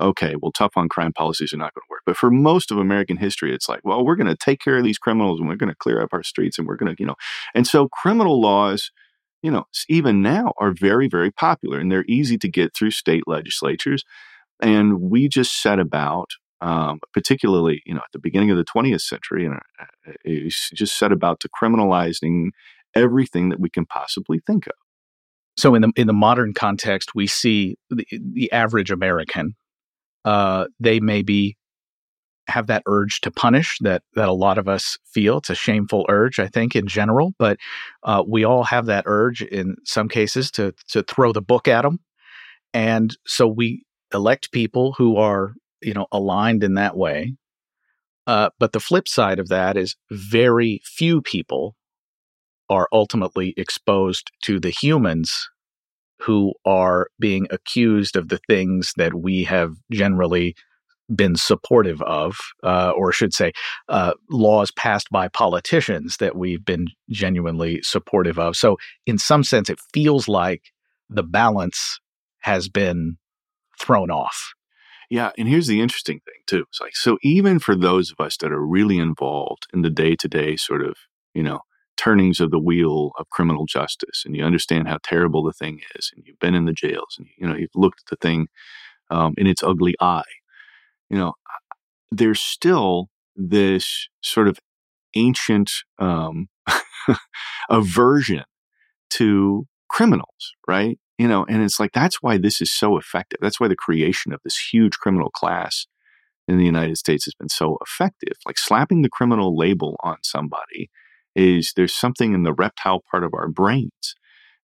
okay 0.00 0.34
well 0.40 0.52
tough 0.52 0.72
on 0.76 0.88
crime 0.88 1.12
policies 1.12 1.52
are 1.52 1.58
not 1.58 1.74
going 1.74 1.82
to 1.82 1.90
work. 1.90 2.02
But 2.06 2.16
for 2.16 2.30
most 2.30 2.70
of 2.70 2.78
american 2.78 3.16
history 3.16 3.54
it's 3.54 3.68
like 3.68 3.80
well 3.84 4.04
we're 4.04 4.16
going 4.16 4.26
to 4.26 4.36
take 4.36 4.60
care 4.60 4.78
of 4.78 4.84
these 4.84 4.98
criminals 4.98 5.38
and 5.38 5.48
we're 5.48 5.56
going 5.56 5.70
to 5.70 5.76
clear 5.76 6.02
up 6.02 6.12
our 6.12 6.22
streets 6.22 6.58
and 6.58 6.66
we're 6.66 6.76
going 6.76 6.94
to 6.94 7.00
you 7.00 7.06
know? 7.06 7.16
And 7.54 7.66
so 7.66 7.88
criminal 7.88 8.40
laws 8.40 8.90
you 9.42 9.50
know 9.50 9.64
even 9.88 10.22
now 10.22 10.52
are 10.58 10.72
very 10.72 11.08
very 11.08 11.30
popular 11.30 11.78
and 11.78 11.90
they're 11.90 12.04
easy 12.08 12.38
to 12.38 12.48
get 12.48 12.74
through 12.74 12.90
state 12.90 13.24
legislatures. 13.26 14.04
And 14.60 15.00
we 15.00 15.28
just 15.28 15.60
set 15.60 15.80
about 15.80 16.30
um, 16.60 17.00
particularly 17.12 17.82
you 17.84 17.92
know 17.92 18.00
at 18.00 18.12
the 18.12 18.20
beginning 18.20 18.50
of 18.52 18.56
the 18.56 18.64
20th 18.64 19.00
century, 19.00 19.44
and 19.44 19.56
uh, 19.56 20.12
just 20.48 20.96
set 20.96 21.10
about 21.10 21.40
to 21.40 21.48
criminalizing 21.48 22.50
everything 22.94 23.48
that 23.50 23.60
we 23.60 23.70
can 23.70 23.86
possibly 23.86 24.40
think 24.46 24.66
of. 24.66 24.74
So 25.56 25.74
in 25.74 25.82
the 25.82 25.92
in 25.96 26.06
the 26.06 26.12
modern 26.12 26.54
context, 26.54 27.14
we 27.14 27.26
see 27.26 27.76
the, 27.90 28.06
the 28.10 28.50
average 28.52 28.90
American. 28.90 29.54
Uh, 30.24 30.66
they 30.80 31.00
may 31.00 31.22
be 31.22 31.56
have 32.48 32.66
that 32.66 32.82
urge 32.86 33.20
to 33.20 33.30
punish 33.30 33.78
that 33.80 34.02
that 34.14 34.28
a 34.28 34.32
lot 34.32 34.58
of 34.58 34.68
us 34.68 34.98
feel. 35.04 35.38
It's 35.38 35.50
a 35.50 35.54
shameful 35.54 36.06
urge, 36.08 36.38
I 36.38 36.48
think, 36.48 36.74
in 36.74 36.86
general, 36.86 37.32
but 37.38 37.58
uh, 38.02 38.22
we 38.26 38.44
all 38.44 38.64
have 38.64 38.86
that 38.86 39.04
urge 39.06 39.42
in 39.42 39.76
some 39.84 40.08
cases 40.08 40.50
to 40.52 40.72
to 40.88 41.02
throw 41.02 41.32
the 41.32 41.42
book 41.42 41.68
at 41.68 41.82
them, 41.82 42.00
and 42.72 43.16
so 43.26 43.46
we 43.46 43.84
elect 44.14 44.52
people 44.52 44.94
who 44.96 45.16
are 45.16 45.54
you 45.82 45.94
know 45.94 46.06
aligned 46.12 46.64
in 46.64 46.74
that 46.74 46.96
way. 46.96 47.34
Uh, 48.26 48.50
but 48.58 48.72
the 48.72 48.80
flip 48.80 49.08
side 49.08 49.40
of 49.40 49.48
that 49.48 49.76
is 49.76 49.96
very 50.10 50.80
few 50.84 51.20
people 51.20 51.74
are 52.68 52.88
ultimately 52.92 53.54
exposed 53.56 54.30
to 54.42 54.58
the 54.60 54.70
humans 54.70 55.48
who 56.20 56.54
are 56.64 57.08
being 57.18 57.46
accused 57.50 58.16
of 58.16 58.28
the 58.28 58.40
things 58.48 58.92
that 58.96 59.14
we 59.14 59.44
have 59.44 59.74
generally 59.90 60.54
been 61.14 61.34
supportive 61.36 62.00
of, 62.02 62.36
uh, 62.62 62.92
or 62.96 63.12
should 63.12 63.34
say, 63.34 63.52
uh, 63.88 64.14
laws 64.30 64.70
passed 64.70 65.10
by 65.10 65.28
politicians 65.28 66.16
that 66.18 66.36
we've 66.36 66.64
been 66.64 66.86
genuinely 67.10 67.82
supportive 67.82 68.38
of. 68.38 68.56
So, 68.56 68.78
in 69.04 69.18
some 69.18 69.44
sense, 69.44 69.68
it 69.68 69.80
feels 69.92 70.28
like 70.28 70.72
the 71.10 71.24
balance 71.24 71.98
has 72.40 72.68
been 72.68 73.18
thrown 73.78 74.10
off. 74.10 74.54
Yeah, 75.10 75.32
and 75.36 75.48
here's 75.48 75.66
the 75.66 75.80
interesting 75.80 76.20
thing 76.20 76.40
too. 76.46 76.64
It's 76.70 76.80
like 76.80 76.96
so 76.96 77.18
even 77.22 77.58
for 77.58 77.76
those 77.76 78.10
of 78.10 78.24
us 78.24 78.36
that 78.38 78.52
are 78.52 78.64
really 78.64 78.98
involved 78.98 79.66
in 79.74 79.82
the 79.82 79.90
day-to-day 79.90 80.56
sort 80.56 80.82
of, 80.82 80.96
you 81.34 81.42
know, 81.42 81.60
turnings 82.02 82.40
of 82.40 82.50
the 82.50 82.58
wheel 82.58 83.12
of 83.18 83.30
criminal 83.30 83.66
justice 83.66 84.22
and 84.24 84.34
you 84.36 84.44
understand 84.44 84.88
how 84.88 84.98
terrible 85.02 85.42
the 85.42 85.52
thing 85.52 85.80
is 85.94 86.10
and 86.14 86.24
you've 86.26 86.38
been 86.38 86.54
in 86.54 86.64
the 86.64 86.72
jails 86.72 87.16
and 87.18 87.28
you 87.36 87.46
know 87.46 87.54
you've 87.54 87.70
looked 87.74 88.00
at 88.00 88.10
the 88.10 88.16
thing 88.16 88.48
um, 89.10 89.34
in 89.36 89.46
its 89.46 89.62
ugly 89.62 89.94
eye. 90.00 90.22
You 91.10 91.18
know 91.18 91.34
there's 92.10 92.40
still 92.40 93.08
this 93.36 94.08
sort 94.20 94.48
of 94.48 94.58
ancient 95.14 95.70
um, 95.98 96.48
aversion 97.70 98.44
to 99.10 99.66
criminals 99.88 100.54
right? 100.66 100.98
You 101.18 101.28
know 101.28 101.44
and 101.48 101.62
it's 101.62 101.78
like 101.78 101.92
that's 101.92 102.20
why 102.20 102.36
this 102.36 102.60
is 102.60 102.72
so 102.72 102.98
effective. 102.98 103.38
That's 103.40 103.60
why 103.60 103.68
the 103.68 103.76
creation 103.76 104.32
of 104.32 104.40
this 104.42 104.58
huge 104.72 104.98
criminal 104.98 105.30
class 105.30 105.86
in 106.48 106.58
the 106.58 106.64
united 106.64 106.98
states 106.98 107.26
has 107.26 107.34
been 107.34 107.48
so 107.48 107.78
effective. 107.80 108.36
Like 108.44 108.58
slapping 108.58 109.02
the 109.02 109.08
criminal 109.08 109.56
label 109.56 109.96
on 110.02 110.16
somebody 110.22 110.90
is 111.34 111.72
there's 111.76 111.94
something 111.94 112.34
in 112.34 112.42
the 112.42 112.52
reptile 112.52 113.02
part 113.10 113.24
of 113.24 113.34
our 113.34 113.48
brains 113.48 114.14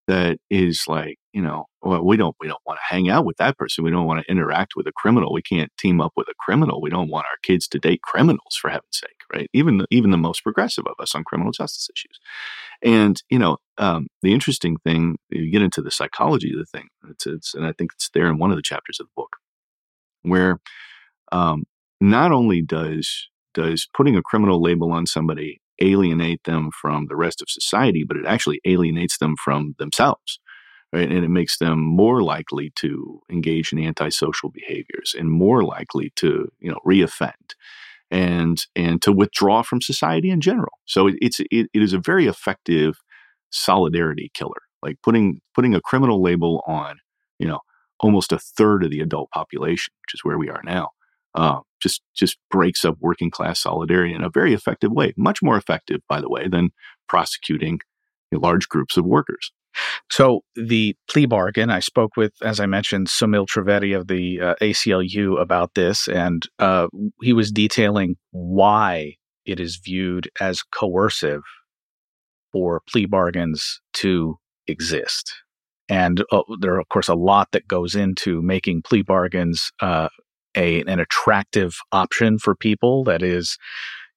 that 0.07 0.39
is 0.51 0.85
like 0.87 1.19
you 1.33 1.43
know 1.43 1.67
well 1.83 2.05
we 2.05 2.17
don't 2.17 2.37
we 2.41 2.49
don't 2.49 2.63
want 2.67 2.79
to 2.79 2.95
hang 2.95 3.09
out 3.09 3.25
with 3.25 3.37
that 3.39 3.59
person. 3.59 3.85
We 3.85 3.91
don't 3.91 4.07
want 4.07 4.25
to 4.25 4.31
interact 4.31 4.73
with 4.77 4.87
a 4.87 4.93
criminal. 4.93 5.33
We 5.33 5.43
can't 5.43 5.71
team 5.79 6.01
up 6.01 6.13
with 6.17 6.29
a 6.29 6.35
criminal. 6.39 6.81
We 6.81 6.91
don't 6.91 7.11
want 7.11 7.27
our 7.27 7.39
kids 7.43 7.69
to 7.69 7.79
date 7.79 8.03
criminals 8.03 8.57
for 8.61 8.71
heaven's 8.71 8.99
sake 8.99 9.19
right? 9.33 9.49
Even 9.53 9.79
the, 9.79 9.87
even 9.91 10.11
the 10.11 10.17
most 10.17 10.43
progressive 10.43 10.85
of 10.87 10.95
us 10.99 11.15
on 11.15 11.25
criminal 11.25 11.53
justice 11.53 11.89
issues. 11.95 12.19
And 12.83 13.23
you 13.29 13.39
know 13.39 13.59
um, 13.79 14.09
the 14.23 14.33
interesting 14.33 14.77
thing 14.79 15.17
you 15.31 15.51
get 15.51 15.63
into 15.63 15.83
the 15.83 15.91
psychology 15.91 16.53
of 16.53 16.59
the 16.59 16.67
thing 16.67 16.89
it's, 17.09 17.27
it's 17.27 17.55
and 17.55 17.65
i 17.67 17.73
think 17.73 17.93
it's 17.95 18.11
there 18.11 18.29
in 18.29 18.39
one 18.39 18.51
of 18.51 18.57
the 18.57 18.63
chapters 18.63 18.99
of 19.01 19.07
the 19.07 19.13
book 19.17 19.37
where 20.23 20.61
um, 21.33 21.65
not 22.01 22.33
only 22.33 22.63
does 22.63 23.29
does 23.55 23.89
putting 23.95 24.17
a 24.17 24.23
criminal 24.23 24.61
label 24.61 24.93
on 24.93 25.07
somebody 25.07 25.61
alienate 25.81 26.45
them 26.45 26.71
from 26.71 27.07
the 27.09 27.17
rest 27.17 27.43
of 27.43 27.51
society, 27.51 28.05
but 28.07 28.17
it 28.17 28.27
actually 28.27 28.61
alienates 28.65 29.19
them 29.19 29.35
from 29.43 29.75
themselves. 29.79 30.41
Right? 30.93 31.11
And 31.11 31.23
it 31.25 31.29
makes 31.29 31.59
them 31.59 31.81
more 31.81 32.23
likely 32.23 32.73
to 32.77 33.21
engage 33.31 33.73
in 33.73 33.79
antisocial 33.79 34.49
behaviors 34.49 35.15
and 35.17 35.31
more 35.31 35.63
likely 35.63 36.13
to, 36.17 36.51
you 36.61 36.71
know, 36.71 36.81
reoffend 36.87 37.55
and 38.11 38.65
and 38.75 39.03
to 39.03 39.13
withdraw 39.13 39.61
from 39.61 39.83
society 39.83 40.31
in 40.31 40.41
general. 40.41 40.79
So 40.87 41.09
it, 41.09 41.17
it's 41.21 41.41
it, 41.41 41.69
it 41.75 41.83
is 41.83 41.93
a 41.93 41.99
very 41.99 42.27
effective 42.27 43.01
solidarity 43.51 44.31
killer. 44.33 44.63
Like 44.83 44.97
putting 45.03 45.41
putting 45.55 45.75
a 45.75 45.81
criminal 45.81 46.23
label 46.23 46.63
on, 46.67 47.01
you 47.39 47.47
know, 47.47 47.61
almost 48.01 48.33
a 48.33 48.39
third 48.39 48.83
of 48.83 48.91
the 48.91 49.01
adult 49.01 49.31
population, 49.31 49.93
which 50.03 50.15
is 50.15 50.25
where 50.25 50.39
we 50.39 50.49
are 50.49 50.63
now 50.65 50.91
uh, 51.35 51.61
just 51.81 52.03
just 52.17 52.39
breaks 52.51 52.85
up 52.85 52.97
working 53.01 53.31
class 53.31 53.61
solidarity 53.61 54.15
in 54.15 54.25
a 54.25 54.31
very 54.31 54.55
effective 54.55 54.93
way. 54.93 55.13
Much 55.17 55.43
more 55.43 55.57
effective, 55.57 56.01
by 56.09 56.21
the 56.21 56.29
way, 56.29 56.49
than 56.49 56.71
prosecuting 57.09 57.81
large 58.33 58.69
groups 58.69 58.97
of 58.97 59.05
workers. 59.05 59.53
So 60.11 60.41
the 60.57 60.97
plea 61.11 61.27
bargain, 61.27 61.71
I 61.71 61.81
spoke 61.81 62.17
with, 62.17 62.33
as 62.43 62.59
I 62.59 62.67
mentioned, 62.67 63.07
Somil 63.07 63.47
Trivedi 63.47 63.97
of 63.97 64.09
the 64.09 64.41
uh, 64.41 64.55
ACLU 64.61 65.41
about 65.41 65.75
this, 65.75 66.09
and 66.09 66.43
uh, 66.59 66.89
he 67.23 67.33
was 67.33 67.53
detailing 67.53 68.17
why 68.31 69.15
it 69.47 69.61
is 69.61 69.81
viewed 69.83 70.29
as 70.41 70.63
coercive 70.63 71.43
for 72.53 72.83
plea 72.91 73.07
bargains 73.07 73.81
to 73.95 74.37
exist. 74.67 75.33
And 75.89 76.23
uh, 76.33 76.43
there 76.61 76.75
are, 76.75 76.81
of 76.81 76.89
course, 76.89 77.09
a 77.09 77.15
lot 77.15 77.49
that 77.53 77.69
goes 77.69 77.95
into 77.95 78.43
making 78.43 78.83
plea 78.83 79.03
bargains 79.03 79.71
uh, 79.81 80.09
a 80.57 80.83
an 80.83 81.01
attractive 81.01 81.77
option 81.93 82.39
for 82.39 82.55
people. 82.55 83.05
That 83.05 83.23
is, 83.23 83.59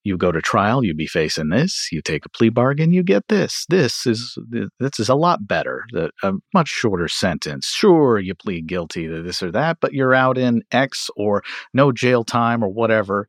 you 0.04 0.16
go 0.16 0.32
to 0.32 0.40
trial, 0.40 0.84
you 0.84 0.94
be 0.94 1.06
facing 1.06 1.50
this. 1.50 1.88
You 1.92 2.02
take 2.02 2.26
a 2.26 2.28
plea 2.28 2.48
bargain, 2.48 2.92
you 2.92 3.02
get 3.02 3.28
this. 3.28 3.64
This 3.68 4.06
is 4.06 4.36
this 4.78 4.98
is 4.98 5.08
a 5.08 5.14
lot 5.14 5.46
better. 5.46 5.84
a 6.22 6.32
much 6.52 6.68
shorter 6.68 7.08
sentence. 7.08 7.66
Sure, 7.66 8.18
you 8.18 8.34
plead 8.34 8.66
guilty 8.66 9.06
to 9.06 9.22
this 9.22 9.42
or 9.42 9.50
that, 9.52 9.78
but 9.80 9.92
you're 9.92 10.14
out 10.14 10.38
in 10.38 10.62
X 10.72 11.08
or 11.16 11.42
no 11.72 11.92
jail 11.92 12.24
time 12.24 12.64
or 12.64 12.68
whatever. 12.68 13.28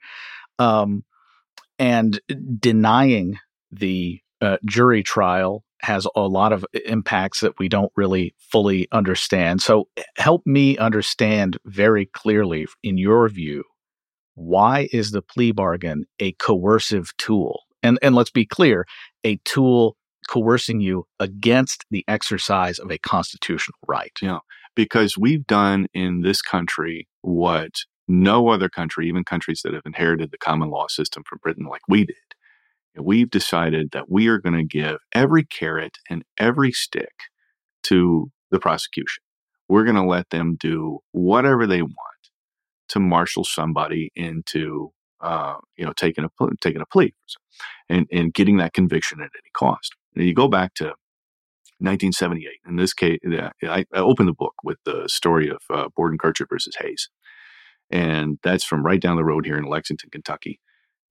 Um, 0.59 1.03
and 1.79 2.19
denying 2.59 3.39
the 3.71 4.19
uh, 4.41 4.57
jury 4.65 5.03
trial 5.03 5.63
has 5.83 6.07
a 6.15 6.21
lot 6.21 6.53
of 6.53 6.65
impacts 6.85 7.41
that 7.41 7.59
we 7.59 7.67
don't 7.67 7.91
really 7.95 8.33
fully 8.37 8.87
understand. 8.91 9.61
So, 9.61 9.89
help 10.17 10.41
me 10.45 10.77
understand 10.77 11.57
very 11.65 12.05
clearly, 12.05 12.65
in 12.81 12.97
your 12.97 13.27
view, 13.29 13.63
why 14.35 14.89
is 14.91 15.11
the 15.11 15.21
plea 15.21 15.51
bargain 15.51 16.05
a 16.19 16.31
coercive 16.33 17.11
tool? 17.17 17.61
And, 17.83 17.99
and 18.01 18.15
let's 18.15 18.31
be 18.31 18.45
clear 18.45 18.85
a 19.23 19.37
tool 19.45 19.97
coercing 20.29 20.79
you 20.79 21.05
against 21.19 21.85
the 21.91 22.05
exercise 22.07 22.79
of 22.79 22.89
a 22.89 22.97
constitutional 22.97 23.77
right. 23.87 24.13
Yeah, 24.21 24.39
because 24.75 25.17
we've 25.17 25.45
done 25.45 25.87
in 25.93 26.21
this 26.21 26.41
country 26.41 27.07
what 27.21 27.71
no 28.07 28.49
other 28.49 28.69
country, 28.69 29.07
even 29.07 29.23
countries 29.23 29.61
that 29.63 29.73
have 29.73 29.83
inherited 29.85 30.31
the 30.31 30.37
common 30.37 30.69
law 30.69 30.87
system 30.87 31.23
from 31.27 31.39
Britain 31.41 31.67
like 31.69 31.81
we 31.87 32.05
did, 32.05 32.15
we've 32.97 33.29
decided 33.29 33.91
that 33.91 34.09
we 34.09 34.27
are 34.27 34.39
going 34.39 34.55
to 34.55 34.63
give 34.63 34.97
every 35.13 35.43
carrot 35.43 35.97
and 36.09 36.23
every 36.37 36.71
stick 36.71 37.13
to 37.83 38.31
the 38.51 38.59
prosecution. 38.59 39.23
We're 39.67 39.83
going 39.83 39.95
to 39.95 40.05
let 40.05 40.29
them 40.29 40.57
do 40.59 40.99
whatever 41.11 41.65
they 41.65 41.81
want 41.81 41.97
to 42.89 42.99
marshal 42.99 43.43
somebody 43.43 44.11
into, 44.15 44.91
uh, 45.21 45.55
you 45.77 45.85
know, 45.85 45.93
taking 45.93 46.25
a 46.25 46.29
taking 46.61 46.81
a 46.81 46.85
plea 46.85 47.13
and 47.89 48.07
and 48.11 48.33
getting 48.33 48.57
that 48.57 48.73
conviction 48.73 49.19
at 49.21 49.31
any 49.33 49.51
cost. 49.53 49.95
You 50.15 50.33
go 50.33 50.47
back 50.47 50.75
to 50.75 50.93
1978. 51.79 52.59
In 52.67 52.75
this 52.75 52.93
case, 52.93 53.19
I, 53.63 53.85
I 53.93 53.99
opened 53.99 54.29
the 54.29 54.33
book 54.33 54.53
with 54.63 54.77
the 54.85 55.07
story 55.07 55.49
of 55.49 55.57
uh, 55.69 55.87
Bordenkircher 55.97 56.47
versus 56.49 56.75
Hayes, 56.79 57.09
and 57.89 58.37
that's 58.43 58.63
from 58.63 58.85
right 58.85 59.01
down 59.01 59.15
the 59.15 59.25
road 59.25 59.45
here 59.45 59.57
in 59.57 59.65
Lexington, 59.65 60.09
Kentucky. 60.11 60.59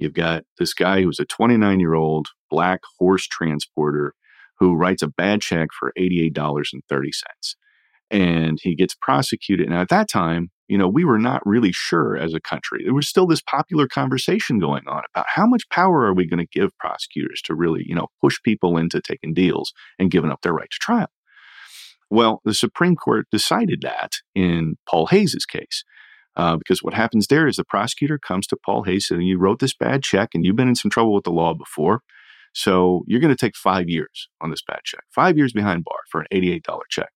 You've 0.02 0.14
got 0.14 0.44
this 0.58 0.74
guy 0.74 1.02
who's 1.02 1.20
a 1.20 1.24
29 1.24 1.80
year 1.80 1.94
old 1.94 2.28
black 2.50 2.80
horse 2.98 3.26
transporter 3.26 4.14
who 4.58 4.74
writes 4.74 5.02
a 5.02 5.08
bad 5.08 5.40
check 5.40 5.68
for 5.78 5.92
$88.30. 5.98 7.54
And 8.10 8.58
he 8.60 8.74
gets 8.74 8.94
prosecuted. 8.94 9.68
Now, 9.68 9.80
at 9.80 9.88
that 9.88 10.10
time, 10.10 10.50
you 10.68 10.76
know, 10.76 10.88
we 10.88 11.04
were 11.04 11.18
not 11.18 11.44
really 11.46 11.72
sure 11.72 12.16
as 12.16 12.34
a 12.34 12.40
country. 12.40 12.82
There 12.84 12.94
was 12.94 13.08
still 13.08 13.26
this 13.26 13.42
popular 13.42 13.86
conversation 13.86 14.58
going 14.58 14.86
on 14.86 15.02
about 15.14 15.26
how 15.28 15.46
much 15.46 15.68
power 15.70 16.02
are 16.02 16.14
we 16.14 16.26
going 16.26 16.44
to 16.44 16.58
give 16.58 16.76
prosecutors 16.78 17.40
to 17.42 17.54
really, 17.54 17.84
you 17.86 17.94
know, 17.94 18.08
push 18.20 18.38
people 18.44 18.76
into 18.76 19.00
taking 19.00 19.34
deals 19.34 19.72
and 19.98 20.10
giving 20.10 20.30
up 20.30 20.42
their 20.42 20.52
right 20.52 20.70
to 20.70 20.78
trial. 20.80 21.10
Well, 22.10 22.42
the 22.44 22.54
Supreme 22.54 22.96
Court 22.96 23.26
decided 23.32 23.80
that 23.82 24.12
in 24.34 24.76
Paul 24.88 25.06
Hayes's 25.06 25.46
case. 25.46 25.82
Uh, 26.34 26.56
because 26.56 26.82
what 26.82 26.94
happens 26.94 27.26
there 27.26 27.46
is 27.46 27.56
the 27.56 27.64
prosecutor 27.64 28.18
comes 28.18 28.46
to 28.46 28.56
Paul 28.64 28.84
Hayes 28.84 29.08
and 29.10 29.26
you 29.26 29.38
wrote 29.38 29.58
this 29.60 29.74
bad 29.74 30.02
check 30.02 30.30
and 30.34 30.44
you've 30.44 30.56
been 30.56 30.68
in 30.68 30.74
some 30.74 30.90
trouble 30.90 31.12
with 31.14 31.24
the 31.24 31.30
law 31.30 31.54
before. 31.54 32.00
So 32.54 33.02
you're 33.06 33.20
going 33.20 33.34
to 33.34 33.36
take 33.36 33.56
five 33.56 33.88
years 33.88 34.28
on 34.40 34.50
this 34.50 34.62
bad 34.66 34.80
check, 34.84 35.02
five 35.14 35.36
years 35.36 35.52
behind 35.52 35.84
bar 35.84 35.98
for 36.10 36.20
an 36.20 36.26
$88 36.32 36.62
check. 36.90 37.10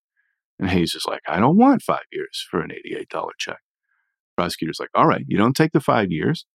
And 0.58 0.70
Hayes 0.70 0.94
is 0.94 1.04
like, 1.06 1.20
I 1.28 1.38
don't 1.38 1.56
want 1.56 1.82
five 1.82 2.04
years 2.12 2.46
for 2.50 2.60
an 2.60 2.70
$88 2.70 3.28
check. 3.38 3.58
Prosecutor's 4.36 4.80
like, 4.80 4.90
all 4.94 5.06
right, 5.06 5.24
you 5.26 5.36
don't 5.36 5.56
take 5.56 5.72
the 5.72 5.80
five 5.80 6.10
years, 6.10 6.46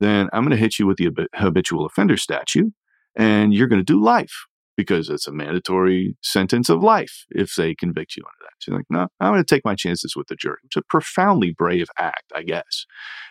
then 0.00 0.28
I'm 0.32 0.42
going 0.42 0.50
to 0.50 0.56
hit 0.56 0.78
you 0.78 0.86
with 0.86 0.98
the 0.98 1.10
habitual 1.34 1.86
offender 1.86 2.16
statute 2.16 2.72
and 3.16 3.54
you're 3.54 3.68
going 3.68 3.80
to 3.80 3.84
do 3.84 4.02
life 4.02 4.46
because 4.82 5.08
it's 5.08 5.28
a 5.28 5.32
mandatory 5.32 6.16
sentence 6.22 6.68
of 6.68 6.82
life 6.82 7.24
if 7.30 7.54
they 7.54 7.74
convict 7.74 8.16
you 8.16 8.22
under 8.24 8.44
that 8.44 8.52
She's 8.58 8.74
like, 8.74 8.84
no, 8.90 9.08
I'm 9.20 9.32
going 9.32 9.44
to 9.44 9.54
take 9.54 9.64
my 9.64 9.74
chances 9.74 10.14
with 10.14 10.28
the 10.28 10.36
jury. 10.36 10.58
It's 10.64 10.76
a 10.76 10.82
profoundly 10.82 11.52
brave 11.52 11.88
act, 11.98 12.32
I 12.34 12.42
guess. 12.42 12.86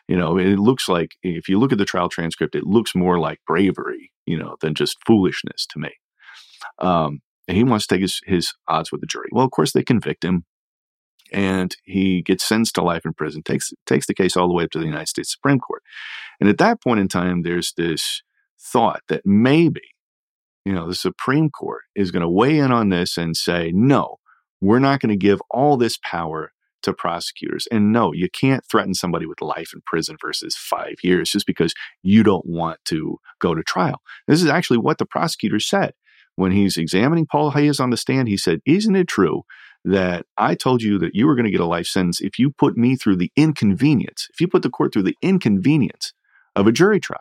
You 0.08 0.18
know, 0.18 0.38
it 0.38 0.58
looks 0.58 0.90
like 0.90 1.16
if 1.24 1.48
you 1.48 1.58
look 1.58 1.72
at 1.72 1.78
the 1.78 1.86
trial 1.86 2.10
transcript, 2.10 2.56
it 2.56 2.66
looks 2.66 2.94
more 2.94 3.18
like 3.18 3.40
bravery, 3.48 4.12
you 4.26 4.38
know, 4.38 4.58
than 4.60 4.76
just 4.76 4.98
foolishness 5.06 5.66
to 5.68 5.80
me. 5.80 5.92
Um, 6.80 7.22
and 7.48 7.56
he 7.56 7.64
wants 7.64 7.88
to 7.88 7.96
take 7.96 8.02
his, 8.02 8.20
his 8.26 8.54
odds 8.68 8.92
with 8.92 9.02
the 9.02 9.08
jury. 9.08 9.30
Well, 9.32 9.46
of 9.46 9.52
course, 9.52 9.72
they 9.72 9.84
convict 9.84 10.26
him 10.26 10.44
and 11.32 11.76
he 11.86 12.22
gets 12.22 12.44
sentenced 12.44 12.76
to 12.76 12.84
life 12.84 13.06
in 13.06 13.14
prison, 13.14 13.42
takes, 13.42 13.72
takes 13.86 14.08
the 14.08 14.14
case 14.14 14.36
all 14.36 14.50
the 14.50 14.54
way 14.54 14.66
up 14.66 14.72
to 14.72 14.80
the 14.80 14.86
United 14.86 15.08
States 15.08 15.32
Supreme 15.32 15.60
Court. 15.60 15.82
And 16.42 16.50
at 16.50 16.58
that 16.58 16.82
point 16.82 17.00
in 17.00 17.08
time, 17.08 17.44
there's 17.44 17.74
this 17.78 18.22
thought 18.60 19.02
that 19.08 19.26
maybe, 19.26 19.82
you 20.66 20.74
know, 20.74 20.88
the 20.88 20.96
Supreme 20.96 21.50
Court 21.50 21.82
is 21.96 22.12
going 22.12 22.22
to 22.22 22.30
weigh 22.30 22.58
in 22.58 22.72
on 22.72 22.90
this 22.90 23.18
and 23.18 23.36
say, 23.36 23.72
no, 23.74 24.18
we're 24.60 24.80
not 24.80 25.00
going 25.00 25.10
to 25.10 25.18
give 25.18 25.42
all 25.50 25.78
this 25.78 25.98
power 26.04 26.52
to 26.84 26.94
prosecutors. 26.94 27.68
And 27.72 27.92
no, 27.92 28.12
you 28.14 28.30
can't 28.30 28.66
threaten 28.66 28.94
somebody 28.94 29.26
with 29.26 29.42
life 29.42 29.72
in 29.74 29.82
prison 29.86 30.18
versus 30.22 30.56
five 30.56 30.96
years 31.04 31.32
just 31.32 31.46
because 31.46 31.74
you 32.02 32.24
don't 32.24 32.46
want 32.46 32.80
to 32.86 33.18
go 33.40 33.54
to 33.54 33.64
trial. 33.64 34.02
This 34.28 34.42
is 34.42 34.50
actually 34.50 34.80
what 34.80 34.98
the 34.98 35.06
prosecutor 35.06 35.60
said 35.60 35.94
when 36.36 36.52
he's 36.52 36.78
examining 36.78 37.28
Paul 37.28 37.52
Hayes 37.52 37.80
on 37.80 37.90
the 37.90 37.98
stand. 37.98 38.28
He 38.28 38.38
said, 38.38 38.62
Isn't 38.66 38.96
it 38.96 39.08
true 39.08 39.44
that 39.84 40.26
I 40.38 40.56
told 40.56 40.82
you 40.82 40.98
that 41.00 41.16
you 41.16 41.28
were 41.28 41.36
going 41.36 41.46
to 41.46 41.52
get 41.52 41.60
a 41.60 41.66
life 41.66 41.88
sentence 41.88 42.22
if 42.22 42.40
you 42.40 42.52
put 42.52 42.78
me 42.78 42.96
through 42.96 43.18
the 43.18 43.32
inconvenience, 43.36 44.28
if 44.34 44.42
you 44.42 44.48
put 44.48 44.64
the 44.64 44.70
court 44.70 44.94
through 44.94 45.04
the 45.04 45.18
inconvenience 45.22 46.14
of 46.56 46.68
a 46.68 46.72
jury 46.72 47.00
trial? 47.00 47.20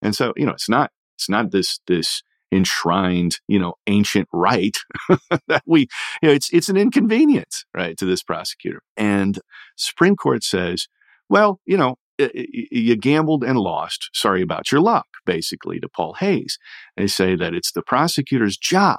And 0.00 0.14
so, 0.14 0.32
you 0.36 0.46
know, 0.46 0.52
it's 0.52 0.68
not 0.68 0.92
it's 1.16 1.28
not 1.28 1.50
this 1.50 1.80
this 1.86 2.22
enshrined, 2.50 3.40
you 3.46 3.58
know, 3.58 3.74
ancient 3.86 4.28
right 4.32 4.76
that 5.48 5.62
we, 5.66 5.88
you 6.22 6.28
know, 6.28 6.32
it's 6.32 6.50
it's 6.50 6.68
an 6.68 6.76
inconvenience, 6.76 7.64
right, 7.74 7.96
to 7.98 8.04
this 8.04 8.22
prosecutor. 8.22 8.82
And 8.96 9.38
Supreme 9.76 10.16
Court 10.16 10.42
says, 10.42 10.88
well, 11.28 11.60
you 11.66 11.76
know, 11.76 11.96
you 12.18 12.96
gambled 12.96 13.44
and 13.44 13.58
lost. 13.58 14.10
Sorry 14.12 14.42
about 14.42 14.72
your 14.72 14.80
luck, 14.80 15.06
basically, 15.24 15.78
to 15.80 15.88
Paul 15.88 16.14
Hayes. 16.14 16.58
They 16.96 17.06
say 17.06 17.36
that 17.36 17.54
it's 17.54 17.72
the 17.72 17.82
prosecutor's 17.82 18.56
job 18.56 18.98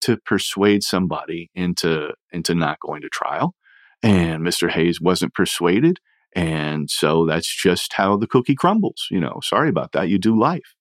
to 0.00 0.16
persuade 0.16 0.82
somebody 0.82 1.50
into 1.54 2.12
into 2.32 2.54
not 2.54 2.80
going 2.80 3.02
to 3.02 3.08
trial. 3.08 3.54
And 4.02 4.42
Mr. 4.42 4.70
Hayes 4.70 5.00
wasn't 5.00 5.34
persuaded. 5.34 5.98
And 6.34 6.90
so 6.90 7.26
that's 7.26 7.52
just 7.52 7.94
how 7.94 8.16
the 8.16 8.26
cookie 8.26 8.54
crumbles. 8.54 9.06
You 9.10 9.20
know, 9.20 9.40
sorry 9.42 9.68
about 9.68 9.92
that. 9.92 10.08
You 10.08 10.18
do 10.18 10.38
life. 10.38 10.74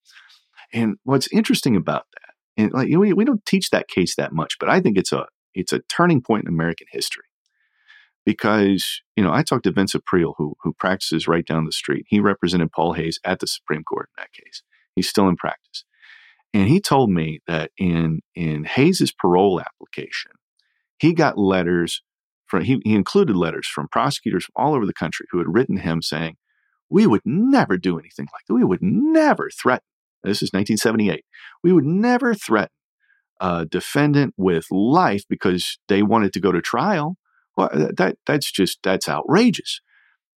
And 0.74 0.98
what's 1.04 1.32
interesting 1.32 1.76
about 1.76 2.06
that, 2.14 2.62
and 2.62 2.72
like 2.74 2.90
we, 2.90 3.14
we 3.14 3.26
don't 3.26 3.46
teach 3.46 3.70
that 3.70 3.88
case 3.88 4.16
that 4.16 4.34
much, 4.34 4.58
but 4.60 4.70
I 4.70 4.80
think 4.82 4.98
it's 4.98 5.12
a 5.12 5.26
it's 5.54 5.74
a 5.74 5.80
turning 5.90 6.22
point 6.22 6.44
in 6.44 6.54
American 6.54 6.88
history. 6.92 7.24
Because, 8.26 9.02
you 9.16 9.24
know, 9.24 9.32
I 9.32 9.42
talked 9.42 9.64
to 9.64 9.72
Vince 9.72 9.96
Aprile, 9.96 10.34
who 10.38 10.56
who 10.62 10.74
practices 10.74 11.28
right 11.28 11.46
down 11.46 11.66
the 11.66 11.72
street. 11.72 12.06
He 12.08 12.20
represented 12.20 12.72
Paul 12.72 12.94
Hayes 12.94 13.20
at 13.24 13.40
the 13.40 13.48
Supreme 13.48 13.84
Court 13.84 14.10
in 14.18 14.22
that 14.22 14.34
case. 14.34 14.64
He's 14.96 15.08
still 15.08 15.30
in 15.30 15.38
practice. 15.38 15.86
And 16.54 16.68
he 16.68 16.82
told 16.82 17.10
me 17.10 17.40
that 17.48 17.72
in 17.78 18.22
in 18.36 18.66
Hayes's 18.66 19.12
parole 19.12 19.62
application, 19.62 20.32
he 21.00 21.14
got 21.14 21.38
letters 21.38 22.02
from 22.48 22.64
he, 22.64 22.82
he 22.84 22.96
included 22.96 23.36
letters 23.36 23.68
from 23.68 23.88
prosecutors 23.90 24.46
from 24.46 24.54
all 24.56 24.74
over 24.74 24.86
the 24.86 24.94
country 24.94 25.28
who 25.32 25.38
had 25.38 25.54
written 25.54 25.78
him 25.78 26.02
saying, 26.02 26.38
We 26.90 27.06
would 27.06 27.22
never 27.26 27.78
do 27.78 28.00
anything 28.00 28.28
like 28.34 28.46
that. 28.48 28.54
We 28.54 28.64
would 28.64 28.82
never 28.82 29.50
threaten 29.50 29.87
this 30.24 30.42
is 30.42 30.52
1978. 30.52 31.24
We 31.64 31.74
would 31.74 31.86
never 31.86 32.34
threaten 32.34 32.70
a 33.40 33.66
defendant 33.66 34.34
with 34.38 34.66
life 34.72 35.24
because 35.30 35.78
they 35.88 36.02
wanted 36.02 36.34
to 36.34 36.40
go 36.40 36.52
to 36.52 36.62
trial. 36.62 37.18
Well, 37.56 37.70
that 37.74 38.18
that's 38.26 38.52
just 38.52 38.80
that's 38.84 39.10
outrageous. 39.10 39.82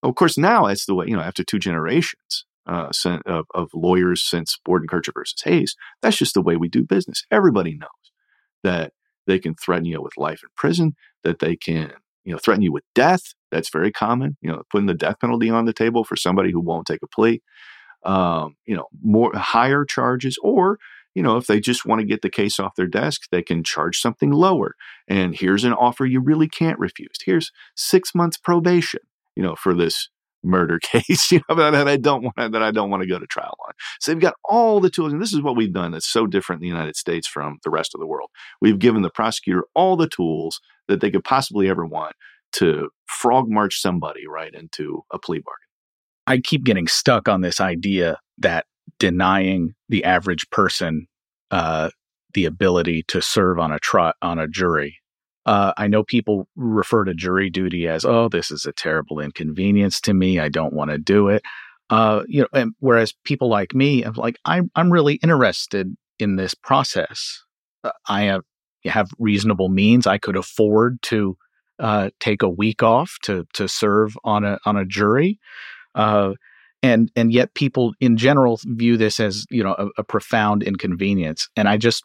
Of 0.02 0.14
course, 0.14 0.38
now 0.38 0.66
that's 0.66 0.86
the 0.86 0.94
way 0.94 1.06
you 1.08 1.16
know. 1.16 1.22
After 1.22 1.42
two 1.42 1.58
generations 1.58 2.46
uh, 2.66 2.90
of, 3.26 3.46
of, 3.54 3.70
lawyers 3.74 4.22
since 4.22 4.58
Bordenkircher 4.66 5.12
versus 5.14 5.40
Hayes, 5.42 5.74
that's 6.02 6.16
just 6.16 6.34
the 6.34 6.42
way 6.42 6.56
we 6.56 6.68
do 6.68 6.84
business. 6.84 7.24
Everybody 7.30 7.74
knows 7.74 7.88
that 8.62 8.92
they 9.26 9.38
can 9.38 9.54
threaten 9.54 9.84
you 9.84 10.00
with 10.00 10.16
life 10.16 10.40
in 10.42 10.50
prison, 10.56 10.94
that 11.24 11.40
they 11.40 11.56
can 11.56 11.92
you 12.24 12.32
know 12.32 12.38
threaten 12.38 12.62
you 12.62 12.72
with 12.72 12.84
death. 12.94 13.34
That's 13.50 13.70
very 13.70 13.90
common. 13.90 14.36
You 14.40 14.50
know, 14.50 14.62
putting 14.70 14.86
the 14.86 14.94
death 14.94 15.16
penalty 15.20 15.50
on 15.50 15.64
the 15.64 15.72
table 15.72 16.04
for 16.04 16.16
somebody 16.16 16.52
who 16.52 16.60
won't 16.60 16.86
take 16.86 17.02
a 17.02 17.08
plea 17.08 17.42
um, 18.04 18.56
you 18.66 18.76
know, 18.76 18.86
more 19.02 19.32
higher 19.34 19.84
charges, 19.84 20.38
or 20.42 20.78
you 21.14 21.22
know, 21.22 21.36
if 21.36 21.46
they 21.46 21.58
just 21.58 21.84
want 21.84 22.00
to 22.00 22.06
get 22.06 22.22
the 22.22 22.30
case 22.30 22.60
off 22.60 22.76
their 22.76 22.86
desk, 22.86 23.22
they 23.32 23.42
can 23.42 23.64
charge 23.64 23.98
something 23.98 24.30
lower. 24.30 24.76
And 25.08 25.34
here's 25.34 25.64
an 25.64 25.72
offer 25.72 26.06
you 26.06 26.20
really 26.20 26.48
can't 26.48 26.78
refuse. 26.78 27.16
Here's 27.24 27.50
six 27.74 28.14
months 28.14 28.36
probation, 28.36 29.00
you 29.34 29.42
know, 29.42 29.56
for 29.56 29.74
this 29.74 30.10
murder 30.44 30.78
case, 30.82 31.30
you 31.32 31.40
know, 31.48 31.54
that 31.56 31.74
I 31.88 31.96
don't 31.96 32.22
want 32.22 32.52
that 32.52 32.62
I 32.62 32.70
don't 32.70 32.90
want 32.90 33.02
to 33.02 33.08
go 33.08 33.18
to 33.18 33.26
trial 33.26 33.56
on. 33.66 33.72
So 34.00 34.12
they've 34.12 34.20
got 34.20 34.34
all 34.44 34.80
the 34.80 34.90
tools, 34.90 35.12
and 35.12 35.20
this 35.20 35.32
is 35.32 35.42
what 35.42 35.56
we've 35.56 35.72
done 35.72 35.92
that's 35.92 36.08
so 36.08 36.26
different 36.26 36.60
in 36.60 36.68
the 36.68 36.74
United 36.74 36.96
States 36.96 37.26
from 37.26 37.58
the 37.64 37.70
rest 37.70 37.94
of 37.94 38.00
the 38.00 38.06
world. 38.06 38.30
We've 38.60 38.78
given 38.78 39.02
the 39.02 39.10
prosecutor 39.10 39.64
all 39.74 39.96
the 39.96 40.08
tools 40.08 40.60
that 40.88 41.00
they 41.00 41.10
could 41.10 41.24
possibly 41.24 41.68
ever 41.68 41.84
want 41.86 42.14
to 42.52 42.90
frog 43.06 43.46
march 43.48 43.80
somebody 43.80 44.26
right 44.26 44.54
into 44.54 45.02
a 45.12 45.18
plea 45.18 45.40
bargain. 45.40 45.67
I 46.28 46.38
keep 46.38 46.64
getting 46.64 46.86
stuck 46.86 47.26
on 47.26 47.40
this 47.40 47.58
idea 47.58 48.20
that 48.38 48.66
denying 48.98 49.74
the 49.88 50.04
average 50.04 50.48
person 50.50 51.06
uh, 51.50 51.88
the 52.34 52.44
ability 52.44 53.04
to 53.08 53.22
serve 53.22 53.58
on 53.58 53.72
a 53.72 53.78
tr- 53.78 54.12
on 54.20 54.38
a 54.38 54.46
jury. 54.46 54.98
Uh, 55.46 55.72
I 55.78 55.86
know 55.86 56.04
people 56.04 56.46
refer 56.56 57.04
to 57.04 57.14
jury 57.14 57.48
duty 57.48 57.88
as, 57.88 58.04
"Oh, 58.04 58.28
this 58.28 58.50
is 58.50 58.66
a 58.66 58.72
terrible 58.72 59.20
inconvenience 59.20 60.00
to 60.02 60.12
me. 60.12 60.38
I 60.38 60.50
don't 60.50 60.74
want 60.74 60.90
to 60.90 60.98
do 60.98 61.28
it." 61.28 61.42
Uh, 61.88 62.22
you 62.28 62.42
know, 62.42 62.48
and 62.52 62.72
whereas 62.80 63.14
people 63.24 63.48
like 63.48 63.74
me, 63.74 64.02
I'm 64.02 64.12
like, 64.12 64.36
I'm 64.44 64.70
I'm 64.76 64.92
really 64.92 65.14
interested 65.22 65.96
in 66.18 66.36
this 66.36 66.52
process. 66.52 67.42
Uh, 67.82 67.92
I 68.06 68.24
have 68.24 68.42
have 68.84 69.10
reasonable 69.18 69.70
means. 69.70 70.06
I 70.06 70.18
could 70.18 70.36
afford 70.36 71.00
to 71.04 71.38
uh, 71.78 72.10
take 72.20 72.42
a 72.42 72.50
week 72.50 72.82
off 72.82 73.16
to 73.22 73.46
to 73.54 73.66
serve 73.66 74.14
on 74.24 74.44
a 74.44 74.58
on 74.66 74.76
a 74.76 74.84
jury. 74.84 75.38
Uh, 75.98 76.32
and 76.82 77.10
and 77.16 77.32
yet 77.32 77.54
people 77.54 77.92
in 78.00 78.16
general 78.16 78.60
view 78.64 78.96
this 78.96 79.18
as 79.20 79.44
you 79.50 79.62
know 79.62 79.74
a, 79.76 79.88
a 79.98 80.04
profound 80.04 80.62
inconvenience. 80.62 81.48
And 81.56 81.68
I 81.68 81.76
just 81.76 82.04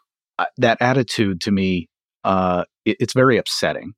that 0.58 0.82
attitude 0.82 1.41
to 1.41 1.51
me, 1.51 1.88
uh, 2.23 2.65
it, 2.84 2.97
it's 2.99 3.13
very 3.13 3.38
upsetting. 3.38 3.93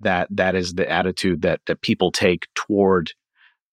That 0.00 0.28
that 0.30 0.54
is 0.54 0.72
the 0.72 0.90
attitude 0.90 1.42
that 1.42 1.60
that 1.66 1.82
people 1.82 2.10
take 2.10 2.46
toward 2.54 3.12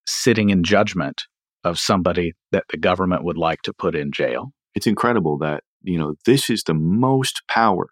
sitting 0.06 0.50
in 0.50 0.64
judgment 0.64 1.24
of 1.64 1.80
somebody 1.80 2.34
that 2.52 2.66
the 2.70 2.78
government 2.78 3.24
would 3.24 3.38
like 3.38 3.62
to 3.64 3.74
put 3.74 3.96
in 3.96 4.12
jail. 4.12 4.52
It's 4.76 4.88
incredible 4.88 5.38
that 5.40 5.64
you 5.82 5.98
know 5.98 6.16
this 6.26 6.50
is 6.50 6.64
the 6.64 6.74
most 6.74 7.42
power 7.48 7.88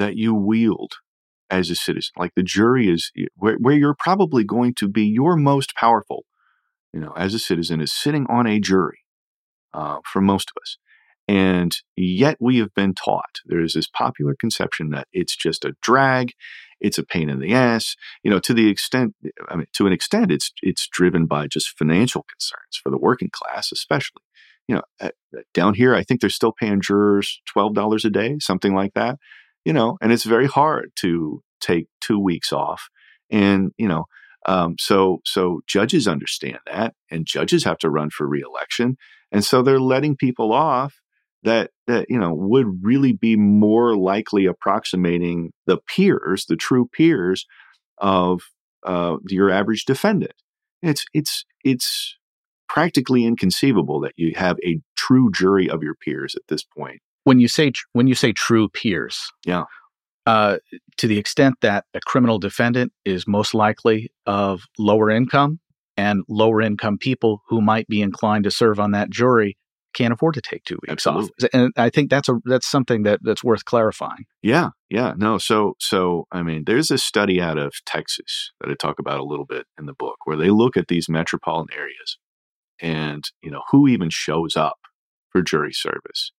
that 0.00 0.16
you 0.16 0.34
wield 0.34 0.94
as 1.50 1.70
a 1.70 1.74
citizen. 1.74 2.12
Like 2.16 2.34
the 2.34 2.42
jury 2.42 2.88
is 2.88 3.12
where, 3.36 3.56
where 3.56 3.74
you're 3.74 3.96
probably 3.98 4.44
going 4.44 4.74
to 4.74 4.88
be 4.88 5.04
your 5.04 5.36
most 5.36 5.74
powerful, 5.74 6.24
you 6.92 7.00
know, 7.00 7.12
as 7.16 7.34
a 7.34 7.38
citizen 7.38 7.80
is 7.80 7.92
sitting 7.92 8.26
on 8.28 8.46
a 8.46 8.60
jury 8.60 9.00
uh, 9.72 9.98
for 10.04 10.20
most 10.20 10.50
of 10.50 10.60
us. 10.60 10.78
And 11.26 11.74
yet 11.96 12.36
we 12.38 12.58
have 12.58 12.74
been 12.74 12.92
taught 12.94 13.40
there 13.46 13.60
is 13.60 13.72
this 13.72 13.88
popular 13.88 14.34
conception 14.38 14.90
that 14.90 15.08
it's 15.12 15.34
just 15.34 15.64
a 15.64 15.74
drag, 15.80 16.32
it's 16.80 16.98
a 16.98 17.02
pain 17.02 17.30
in 17.30 17.40
the 17.40 17.54
ass. 17.54 17.96
You 18.22 18.30
know, 18.30 18.38
to 18.40 18.52
the 18.52 18.68
extent, 18.68 19.14
I 19.48 19.56
mean, 19.56 19.66
to 19.72 19.86
an 19.86 19.92
extent, 19.92 20.30
it's 20.30 20.52
it's 20.62 20.86
driven 20.86 21.24
by 21.24 21.46
just 21.46 21.78
financial 21.78 22.24
concerns 22.24 22.78
for 22.82 22.90
the 22.90 22.98
working 22.98 23.30
class, 23.32 23.72
especially. 23.72 24.22
You 24.68 24.76
know, 24.76 25.10
down 25.54 25.74
here, 25.74 25.94
I 25.94 26.04
think 26.04 26.20
they're 26.20 26.30
still 26.30 26.52
paying 26.52 26.82
jurors 26.82 27.40
twelve 27.46 27.74
dollars 27.74 28.04
a 28.04 28.10
day, 28.10 28.36
something 28.38 28.74
like 28.74 28.92
that 28.92 29.18
you 29.64 29.72
know, 29.72 29.96
and 30.00 30.12
it's 30.12 30.24
very 30.24 30.46
hard 30.46 30.92
to 30.96 31.42
take 31.60 31.86
two 32.00 32.18
weeks 32.18 32.52
off. 32.52 32.88
And, 33.30 33.72
you 33.78 33.88
know, 33.88 34.04
um, 34.46 34.76
so 34.78 35.20
so 35.24 35.60
judges 35.66 36.06
understand 36.06 36.58
that, 36.66 36.94
and 37.10 37.26
judges 37.26 37.64
have 37.64 37.78
to 37.78 37.90
run 37.90 38.10
for 38.10 38.28
reelection, 38.28 38.96
and 39.32 39.44
so 39.44 39.62
they're 39.62 39.80
letting 39.80 40.16
people 40.16 40.52
off 40.52 40.94
that 41.44 41.70
that 41.86 42.06
you 42.10 42.18
know 42.18 42.34
would 42.34 42.66
really 42.82 43.12
be 43.12 43.36
more 43.36 43.96
likely 43.96 44.44
approximating 44.44 45.52
the 45.66 45.78
peers, 45.78 46.44
the 46.46 46.56
true 46.56 46.88
peers 46.92 47.46
of 47.98 48.42
uh, 48.84 49.16
your 49.28 49.50
average 49.50 49.86
defendant. 49.86 50.34
It's 50.82 51.06
it's 51.14 51.46
it's 51.64 52.16
practically 52.68 53.24
inconceivable 53.24 54.00
that 54.00 54.12
you 54.16 54.32
have 54.36 54.56
a 54.64 54.78
true 54.96 55.30
jury 55.32 55.70
of 55.70 55.82
your 55.82 55.94
peers 55.94 56.34
at 56.34 56.42
this 56.48 56.64
point 56.64 57.00
when 57.24 57.40
you 57.40 57.48
say 57.48 57.72
when 57.92 58.06
you 58.06 58.14
say 58.14 58.32
true 58.32 58.68
peers, 58.68 59.30
yeah, 59.44 59.64
uh, 60.26 60.58
to 60.96 61.06
the 61.06 61.18
extent 61.18 61.56
that 61.60 61.84
a 61.94 62.00
criminal 62.00 62.38
defendant 62.38 62.92
is 63.04 63.26
most 63.26 63.54
likely 63.54 64.10
of 64.26 64.62
lower 64.78 65.10
income 65.10 65.60
and 65.96 66.22
lower 66.28 66.60
income 66.60 66.98
people 66.98 67.42
who 67.48 67.60
might 67.60 67.86
be 67.88 68.00
inclined 68.00 68.44
to 68.44 68.50
serve 68.50 68.80
on 68.80 68.92
that 68.92 69.10
jury 69.10 69.56
can't 69.94 70.12
afford 70.12 70.34
to 70.34 70.40
take 70.40 70.64
two 70.64 70.78
weeks 70.82 71.06
Absolutely. 71.06 71.30
off. 71.44 71.50
And 71.52 71.72
I 71.76 71.88
think 71.88 72.10
that's 72.10 72.28
a 72.28 72.34
that's 72.44 72.66
something 72.66 73.04
that 73.04 73.20
that's 73.22 73.42
worth 73.42 73.64
clarifying. 73.64 74.26
Yeah, 74.42 74.70
yeah, 74.90 75.14
no. 75.16 75.38
So, 75.38 75.76
so 75.78 76.26
I 76.30 76.42
mean, 76.42 76.64
there's 76.66 76.90
a 76.90 76.98
study 76.98 77.40
out 77.40 77.56
of 77.56 77.72
Texas 77.86 78.50
that 78.60 78.70
I 78.70 78.74
talk 78.74 78.98
about 78.98 79.20
a 79.20 79.24
little 79.24 79.46
bit 79.46 79.66
in 79.78 79.86
the 79.86 79.94
book, 79.94 80.16
where 80.24 80.36
they 80.36 80.50
look 80.50 80.76
at 80.76 80.88
these 80.88 81.08
metropolitan 81.08 81.78
areas, 81.78 82.18
and 82.80 83.24
you 83.40 83.50
know 83.50 83.62
who 83.70 83.88
even 83.88 84.10
shows 84.10 84.56
up 84.56 84.78
for 85.30 85.42
jury 85.42 85.72
service, 85.72 86.32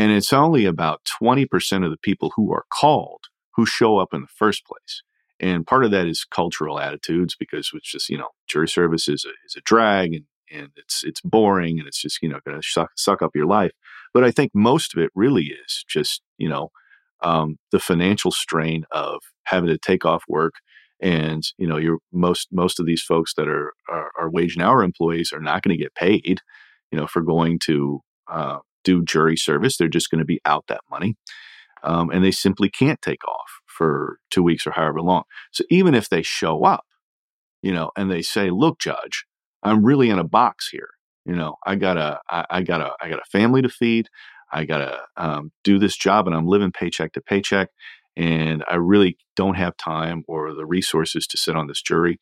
and 0.00 0.10
it's 0.12 0.32
only 0.32 0.64
about 0.64 1.04
twenty 1.04 1.46
percent 1.46 1.84
of 1.84 1.90
the 1.90 2.04
people 2.08 2.32
who 2.36 2.52
are 2.52 2.64
called 2.80 3.24
who 3.56 3.66
show 3.66 3.98
up 3.98 4.14
in 4.14 4.22
the 4.22 4.34
first 4.42 4.62
place. 4.64 5.02
And 5.42 5.66
part 5.66 5.84
of 5.84 5.90
that 5.90 6.06
is 6.06 6.24
cultural 6.24 6.78
attitudes 6.78 7.34
because 7.38 7.70
it's 7.74 7.90
just, 7.90 8.08
you 8.10 8.18
know, 8.18 8.28
jury 8.46 8.68
service 8.68 9.08
is 9.08 9.24
a, 9.24 9.32
is 9.46 9.56
a 9.56 9.62
drag 9.62 10.12
and, 10.12 10.24
and 10.52 10.68
it's, 10.76 11.02
it's 11.02 11.20
boring 11.22 11.78
and 11.78 11.88
it's 11.88 12.02
just, 12.02 12.18
you 12.22 12.28
know, 12.28 12.40
going 12.44 12.60
to 12.60 12.66
suck, 12.66 12.90
suck 12.96 13.22
up 13.22 13.34
your 13.34 13.46
life. 13.46 13.72
But 14.12 14.22
I 14.22 14.30
think 14.30 14.50
most 14.54 14.94
of 14.94 15.02
it 15.02 15.10
really 15.14 15.46
is 15.46 15.84
just, 15.88 16.22
you 16.36 16.48
know, 16.48 16.70
um, 17.22 17.58
the 17.72 17.80
financial 17.80 18.30
strain 18.30 18.84
of 18.92 19.22
having 19.44 19.70
to 19.70 19.78
take 19.78 20.04
off 20.04 20.24
work. 20.28 20.54
And, 21.00 21.42
you 21.56 21.66
know, 21.66 21.78
you're 21.78 22.00
most, 22.12 22.48
most 22.52 22.78
of 22.78 22.84
these 22.84 23.02
folks 23.02 23.32
that 23.34 23.48
are, 23.48 23.72
are, 23.88 24.10
are 24.18 24.30
wage 24.30 24.56
and 24.56 24.62
hour 24.62 24.82
employees 24.82 25.32
are 25.32 25.40
not 25.40 25.62
going 25.62 25.76
to 25.76 25.82
get 25.82 25.94
paid, 25.94 26.42
you 26.92 26.98
know, 26.98 27.06
for 27.06 27.22
going 27.22 27.58
to, 27.60 28.00
uh, 28.30 28.58
do 28.84 29.02
jury 29.02 29.36
service. 29.36 29.76
They're 29.76 29.88
just 29.88 30.10
going 30.10 30.20
to 30.20 30.24
be 30.24 30.40
out 30.44 30.64
that 30.68 30.80
money. 30.90 31.16
Um, 31.82 32.10
and 32.10 32.24
they 32.24 32.30
simply 32.30 32.68
can't 32.68 33.00
take 33.00 33.26
off 33.26 33.60
for 33.66 34.18
two 34.30 34.42
weeks 34.42 34.66
or 34.66 34.72
however 34.72 35.00
long. 35.00 35.22
So 35.50 35.64
even 35.70 35.94
if 35.94 36.08
they 36.08 36.22
show 36.22 36.64
up, 36.64 36.84
you 37.62 37.72
know, 37.72 37.90
and 37.96 38.10
they 38.10 38.22
say, 38.22 38.50
"Look, 38.50 38.78
judge, 38.78 39.24
I'm 39.62 39.84
really 39.84 40.10
in 40.10 40.18
a 40.18 40.24
box 40.24 40.68
here. 40.70 40.90
You 41.24 41.34
know, 41.36 41.56
I 41.66 41.76
got 41.76 41.96
a, 41.96 42.20
I, 42.28 42.46
I 42.50 42.62
got 42.62 42.80
a, 42.80 42.92
I 43.00 43.08
got 43.08 43.18
a 43.18 43.30
family 43.30 43.62
to 43.62 43.68
feed. 43.68 44.08
I 44.52 44.64
got 44.64 44.78
to 44.78 45.00
um, 45.16 45.52
do 45.64 45.78
this 45.78 45.96
job, 45.96 46.26
and 46.26 46.34
I'm 46.34 46.46
living 46.46 46.72
paycheck 46.72 47.12
to 47.12 47.20
paycheck, 47.20 47.68
and 48.16 48.64
I 48.68 48.76
really 48.76 49.16
don't 49.36 49.54
have 49.56 49.76
time 49.76 50.24
or 50.26 50.52
the 50.54 50.66
resources 50.66 51.26
to 51.28 51.36
sit 51.36 51.56
on 51.56 51.66
this 51.66 51.82
jury." 51.82 52.18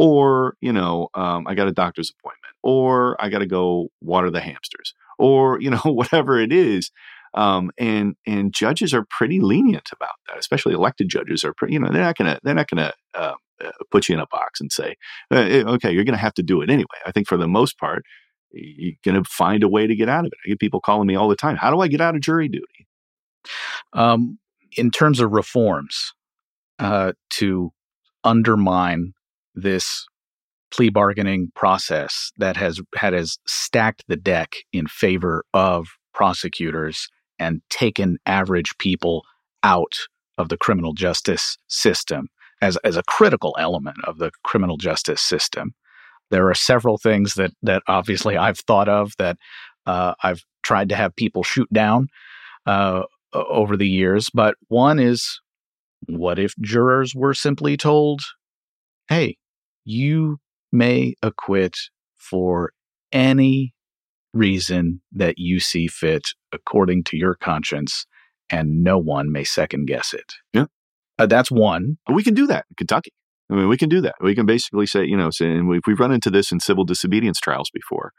Or, 0.00 0.54
you 0.60 0.72
know, 0.72 1.08
um, 1.14 1.46
I 1.48 1.54
got 1.54 1.66
a 1.66 1.72
doctor's 1.72 2.10
appointment, 2.10 2.54
or 2.62 3.20
I 3.20 3.28
got 3.28 3.40
to 3.40 3.46
go 3.46 3.88
water 4.00 4.30
the 4.30 4.40
hamsters, 4.40 4.94
or, 5.18 5.60
you 5.60 5.70
know, 5.70 5.78
whatever 5.84 6.38
it 6.38 6.52
is 6.52 6.90
um, 7.34 7.70
and 7.78 8.16
and 8.26 8.52
judges 8.52 8.94
are 8.94 9.06
pretty 9.10 9.40
lenient 9.40 9.90
about 9.92 10.14
that, 10.28 10.38
especially 10.38 10.74
elected 10.74 11.08
judges 11.08 11.44
are 11.44 11.54
pretty. 11.54 11.74
You 11.74 11.80
know, 11.80 11.90
they're 11.92 12.02
not 12.02 12.16
gonna 12.16 12.38
they're 12.42 12.54
not 12.54 12.68
gonna 12.68 12.92
uh, 13.14 13.34
uh, 13.64 13.70
put 13.90 14.08
you 14.08 14.14
in 14.14 14.20
a 14.20 14.26
box 14.26 14.60
and 14.60 14.72
say, 14.72 14.96
uh, 15.30 15.36
eh, 15.36 15.64
okay, 15.66 15.92
you're 15.92 16.04
gonna 16.04 16.16
have 16.16 16.34
to 16.34 16.42
do 16.42 16.62
it 16.62 16.70
anyway. 16.70 16.86
I 17.06 17.12
think 17.12 17.28
for 17.28 17.36
the 17.36 17.48
most 17.48 17.78
part, 17.78 18.04
you're 18.52 18.94
gonna 19.04 19.24
find 19.24 19.62
a 19.62 19.68
way 19.68 19.86
to 19.86 19.94
get 19.94 20.08
out 20.08 20.24
of 20.24 20.32
it. 20.32 20.38
I 20.44 20.48
get 20.48 20.60
people 20.60 20.80
calling 20.80 21.06
me 21.06 21.16
all 21.16 21.28
the 21.28 21.36
time. 21.36 21.56
How 21.56 21.70
do 21.70 21.80
I 21.80 21.88
get 21.88 22.00
out 22.00 22.14
of 22.14 22.22
jury 22.22 22.48
duty? 22.48 22.86
Um, 23.92 24.38
in 24.76 24.90
terms 24.90 25.20
of 25.20 25.32
reforms 25.32 26.12
uh, 26.78 27.12
to 27.30 27.72
undermine 28.24 29.12
this 29.54 30.06
plea 30.70 30.90
bargaining 30.90 31.50
process 31.54 32.30
that 32.38 32.56
has 32.56 32.80
had 32.94 33.12
has 33.12 33.38
stacked 33.46 34.04
the 34.08 34.16
deck 34.16 34.54
in 34.72 34.86
favor 34.86 35.44
of 35.54 35.88
prosecutors 36.12 37.08
and 37.38 37.62
taken 37.70 38.18
average 38.26 38.76
people 38.78 39.24
out 39.62 39.94
of 40.36 40.48
the 40.48 40.56
criminal 40.56 40.92
justice 40.92 41.56
system 41.68 42.28
as, 42.60 42.76
as 42.78 42.96
a 42.96 43.02
critical 43.04 43.56
element 43.58 43.96
of 44.04 44.18
the 44.18 44.30
criminal 44.44 44.76
justice 44.76 45.22
system. 45.22 45.72
There 46.30 46.48
are 46.48 46.54
several 46.54 46.98
things 46.98 47.34
that 47.34 47.52
that 47.62 47.82
obviously 47.88 48.36
I've 48.36 48.58
thought 48.58 48.88
of 48.88 49.12
that 49.18 49.38
uh, 49.86 50.14
I've 50.22 50.42
tried 50.62 50.90
to 50.90 50.96
have 50.96 51.16
people 51.16 51.42
shoot 51.42 51.72
down 51.72 52.08
uh, 52.66 53.02
over 53.32 53.76
the 53.76 53.88
years. 53.88 54.28
But 54.28 54.56
one 54.68 54.98
is, 54.98 55.40
what 56.06 56.38
if 56.38 56.54
jurors 56.60 57.14
were 57.14 57.32
simply 57.32 57.78
told, 57.78 58.20
"Hey, 59.08 59.38
you 59.86 60.38
may 60.72 61.14
acquit 61.22 61.76
for 62.16 62.72
any 63.12 63.74
reason 64.34 65.00
that 65.12 65.38
you 65.38 65.60
see 65.60 65.88
fit 65.88 66.28
according 66.52 67.04
to 67.04 67.16
your 67.16 67.34
conscience, 67.34 68.06
and 68.50 68.82
no 68.82 68.98
one 68.98 69.32
may 69.32 69.44
second 69.44 69.86
guess 69.86 70.12
it. 70.12 70.34
Yeah. 70.52 70.66
Uh, 71.18 71.26
that's 71.26 71.50
one. 71.50 71.98
We 72.12 72.22
can 72.22 72.34
do 72.34 72.46
that 72.46 72.66
in 72.70 72.76
Kentucky. 72.76 73.12
I 73.50 73.54
mean, 73.54 73.68
we 73.68 73.78
can 73.78 73.88
do 73.88 74.00
that. 74.02 74.16
We 74.20 74.34
can 74.34 74.46
basically 74.46 74.86
say, 74.86 75.04
you 75.04 75.16
know, 75.16 75.30
say, 75.30 75.50
and 75.50 75.68
we've, 75.68 75.80
we've 75.86 75.98
run 75.98 76.12
into 76.12 76.30
this 76.30 76.52
in 76.52 76.60
civil 76.60 76.84
disobedience 76.84 77.40
trials 77.40 77.70
before, 77.70 78.12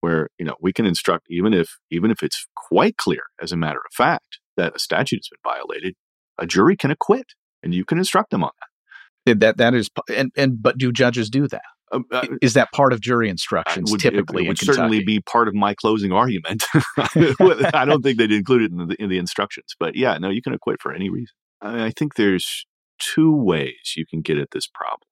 where 0.00 0.28
you 0.38 0.44
know 0.44 0.56
we 0.60 0.72
can 0.72 0.86
instruct 0.86 1.26
even 1.30 1.54
if 1.54 1.78
even 1.90 2.10
if 2.10 2.22
it's 2.22 2.46
quite 2.54 2.96
clear, 2.96 3.22
as 3.40 3.52
a 3.52 3.56
matter 3.56 3.78
of 3.78 3.94
fact, 3.94 4.40
that 4.56 4.74
a 4.74 4.78
statute 4.78 5.20
has 5.20 5.28
been 5.28 5.52
violated, 5.52 5.94
a 6.38 6.46
jury 6.46 6.76
can 6.76 6.90
acquit, 6.90 7.26
and 7.62 7.74
you 7.74 7.84
can 7.84 7.98
instruct 7.98 8.30
them 8.30 8.42
on 8.42 8.50
that. 8.58 9.38
That 9.38 9.56
that 9.58 9.74
is, 9.74 9.88
and 10.12 10.32
and 10.36 10.60
but 10.60 10.78
do 10.78 10.90
judges 10.90 11.30
do 11.30 11.46
that? 11.48 11.62
Um, 11.92 12.06
uh, 12.10 12.26
is 12.40 12.54
that 12.54 12.72
part 12.72 12.92
of 12.92 13.00
jury 13.00 13.28
instructions 13.28 13.90
would, 13.90 14.00
typically? 14.00 14.44
It, 14.44 14.46
it 14.46 14.48
would 14.48 14.58
certainly 14.58 15.04
be 15.04 15.20
part 15.20 15.46
of 15.46 15.54
my 15.54 15.74
closing 15.74 16.10
argument. 16.10 16.64
I 16.96 17.84
don't 17.84 18.02
think 18.02 18.18
they'd 18.18 18.32
include 18.32 18.62
it 18.62 18.70
in 18.72 18.88
the, 18.88 18.96
in 18.98 19.10
the 19.10 19.18
instructions, 19.18 19.74
but 19.78 19.94
yeah, 19.94 20.16
no, 20.18 20.30
you 20.30 20.40
can 20.40 20.54
acquit 20.54 20.80
for 20.80 20.92
any 20.92 21.10
reason. 21.10 21.34
I, 21.60 21.72
mean, 21.72 21.80
I 21.82 21.90
think 21.90 22.14
there's 22.14 22.66
two 22.98 23.34
ways 23.34 23.94
you 23.96 24.06
can 24.06 24.22
get 24.22 24.38
at 24.38 24.52
this 24.52 24.66
problem, 24.66 25.08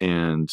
and 0.00 0.50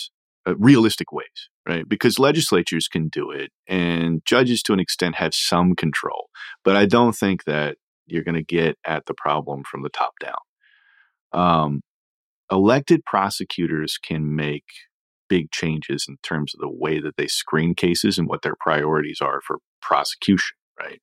uh, 0.47 0.55
realistic 0.57 1.11
ways, 1.11 1.49
right? 1.67 1.87
Because 1.89 2.19
legislatures 2.19 2.87
can 2.87 3.09
do 3.09 3.31
it, 3.31 3.51
and 3.67 4.21
judges, 4.25 4.61
to 4.63 4.73
an 4.73 4.79
extent, 4.79 5.15
have 5.15 5.33
some 5.33 5.75
control. 5.75 6.29
But 6.63 6.75
I 6.75 6.85
don't 6.85 7.13
think 7.13 7.45
that 7.45 7.77
you're 8.05 8.23
going 8.23 8.35
to 8.35 8.43
get 8.43 8.77
at 8.85 9.07
the 9.07 9.15
problem 9.15 9.63
from 9.63 9.81
the 9.81 9.89
top 9.89 10.13
down. 10.19 10.35
Um, 11.33 11.81
elected 12.51 13.05
prosecutors 13.05 13.97
can 13.97 14.35
make 14.35 14.65
big 15.31 15.49
changes 15.49 16.07
in 16.09 16.17
terms 16.21 16.53
of 16.53 16.59
the 16.59 16.69
way 16.69 16.99
that 16.99 17.15
they 17.15 17.25
screen 17.25 17.73
cases 17.73 18.17
and 18.17 18.27
what 18.27 18.41
their 18.41 18.55
priorities 18.59 19.19
are 19.21 19.39
for 19.39 19.59
prosecution, 19.81 20.57
right? 20.77 20.99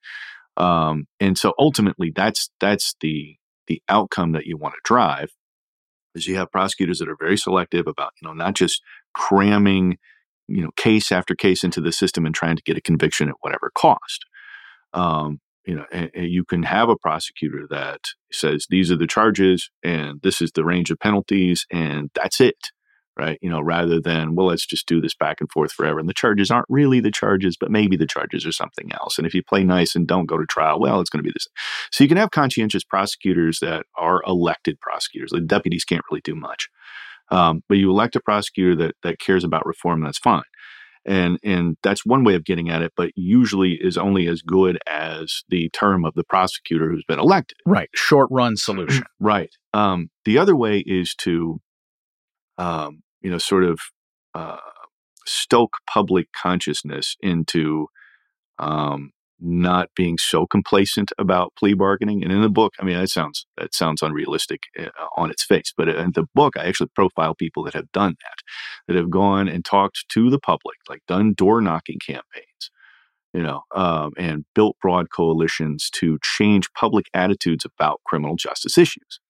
Um, 0.58 1.06
and 1.18 1.38
so 1.38 1.54
ultimately, 1.58 2.12
that's 2.14 2.50
that's 2.60 2.94
the 3.00 3.36
the 3.68 3.80
outcome 3.88 4.32
that 4.32 4.44
you 4.44 4.58
want 4.58 4.74
to 4.74 4.80
drive. 4.84 5.30
Is 6.14 6.26
you 6.26 6.36
have 6.36 6.52
prosecutors 6.52 6.98
that 6.98 7.08
are 7.08 7.16
very 7.18 7.38
selective 7.38 7.86
about 7.86 8.12
you 8.20 8.28
know 8.28 8.34
not 8.34 8.54
just 8.54 8.82
cramming 9.14 9.96
you 10.46 10.62
know 10.62 10.72
case 10.76 11.10
after 11.10 11.34
case 11.34 11.64
into 11.64 11.80
the 11.80 11.92
system 11.92 12.26
and 12.26 12.34
trying 12.34 12.56
to 12.56 12.62
get 12.62 12.76
a 12.76 12.82
conviction 12.82 13.30
at 13.30 13.36
whatever 13.40 13.72
cost. 13.74 14.26
Um, 14.92 15.40
you 15.64 15.74
know, 15.74 15.86
and, 15.90 16.10
and 16.14 16.26
you 16.28 16.44
can 16.44 16.64
have 16.64 16.90
a 16.90 16.96
prosecutor 16.96 17.66
that 17.70 18.00
says 18.30 18.66
these 18.68 18.90
are 18.90 18.96
the 18.96 19.06
charges 19.06 19.70
and 19.82 20.20
this 20.22 20.42
is 20.42 20.52
the 20.52 20.64
range 20.64 20.90
of 20.90 20.98
penalties 20.98 21.64
and 21.70 22.10
that's 22.14 22.42
it 22.42 22.72
right? 23.18 23.38
You 23.42 23.50
know, 23.50 23.60
rather 23.60 24.00
than, 24.00 24.34
well, 24.34 24.46
let's 24.46 24.66
just 24.66 24.86
do 24.86 25.00
this 25.00 25.14
back 25.14 25.40
and 25.40 25.50
forth 25.50 25.72
forever. 25.72 25.98
And 25.98 26.08
the 26.08 26.14
charges 26.14 26.50
aren't 26.50 26.66
really 26.68 27.00
the 27.00 27.10
charges, 27.10 27.56
but 27.58 27.70
maybe 27.70 27.96
the 27.96 28.06
charges 28.06 28.46
are 28.46 28.52
something 28.52 28.92
else. 28.92 29.18
And 29.18 29.26
if 29.26 29.34
you 29.34 29.42
play 29.42 29.64
nice 29.64 29.94
and 29.94 30.06
don't 30.06 30.26
go 30.26 30.38
to 30.38 30.46
trial, 30.46 30.80
well, 30.80 31.00
it's 31.00 31.10
going 31.10 31.22
to 31.22 31.28
be 31.28 31.32
this. 31.34 31.48
So 31.90 32.04
you 32.04 32.08
can 32.08 32.16
have 32.16 32.30
conscientious 32.30 32.84
prosecutors 32.84 33.58
that 33.60 33.84
are 33.96 34.22
elected 34.26 34.80
prosecutors. 34.80 35.30
The 35.30 35.40
deputies 35.40 35.84
can't 35.84 36.04
really 36.10 36.22
do 36.22 36.34
much. 36.34 36.68
Um, 37.30 37.62
but 37.68 37.76
you 37.76 37.90
elect 37.90 38.16
a 38.16 38.20
prosecutor 38.20 38.74
that, 38.76 38.94
that 39.02 39.18
cares 39.18 39.44
about 39.44 39.66
reform, 39.66 40.02
that's 40.02 40.18
fine. 40.18 40.42
And, 41.04 41.38
and 41.42 41.76
that's 41.82 42.04
one 42.04 42.24
way 42.24 42.34
of 42.34 42.44
getting 42.44 42.68
at 42.70 42.82
it, 42.82 42.92
but 42.96 43.12
usually 43.14 43.78
is 43.80 43.96
only 43.96 44.26
as 44.28 44.42
good 44.42 44.78
as 44.86 45.42
the 45.48 45.70
term 45.70 46.04
of 46.04 46.14
the 46.14 46.24
prosecutor 46.24 46.90
who's 46.90 47.04
been 47.06 47.18
elected. 47.18 47.56
Right. 47.64 47.88
Short 47.94 48.28
run 48.30 48.56
solution. 48.56 49.04
right. 49.20 49.50
Um, 49.72 50.10
the 50.24 50.38
other 50.38 50.54
way 50.54 50.82
is 50.86 51.14
to 51.20 51.60
um, 52.58 53.02
you 53.20 53.30
know, 53.30 53.38
sort 53.38 53.64
of 53.64 53.80
uh, 54.34 54.58
stoke 55.26 55.76
public 55.86 56.28
consciousness 56.32 57.16
into 57.20 57.88
um, 58.58 59.12
not 59.40 59.88
being 59.94 60.18
so 60.18 60.46
complacent 60.46 61.12
about 61.18 61.52
plea 61.56 61.74
bargaining. 61.74 62.22
And 62.22 62.32
in 62.32 62.42
the 62.42 62.48
book, 62.48 62.74
I 62.80 62.84
mean, 62.84 62.98
that 62.98 63.08
sounds 63.08 63.46
that 63.56 63.74
sounds 63.74 64.02
unrealistic 64.02 64.62
uh, 64.78 64.88
on 65.16 65.30
its 65.30 65.44
face, 65.44 65.72
but 65.76 65.88
in 65.88 66.12
the 66.12 66.26
book, 66.34 66.56
I 66.56 66.66
actually 66.66 66.90
profile 66.94 67.34
people 67.34 67.62
that 67.64 67.74
have 67.74 67.90
done 67.92 68.16
that, 68.22 68.38
that 68.86 68.96
have 68.96 69.10
gone 69.10 69.48
and 69.48 69.64
talked 69.64 70.04
to 70.08 70.30
the 70.30 70.40
public, 70.40 70.76
like 70.88 71.02
done 71.06 71.34
door 71.34 71.60
knocking 71.60 71.98
campaigns, 72.04 72.70
you 73.32 73.42
know, 73.42 73.62
um, 73.74 74.12
and 74.16 74.44
built 74.54 74.76
broad 74.82 75.10
coalitions 75.10 75.88
to 75.90 76.18
change 76.22 76.72
public 76.72 77.06
attitudes 77.14 77.64
about 77.64 78.00
criminal 78.04 78.34
justice 78.36 78.76
issues. 78.76 79.20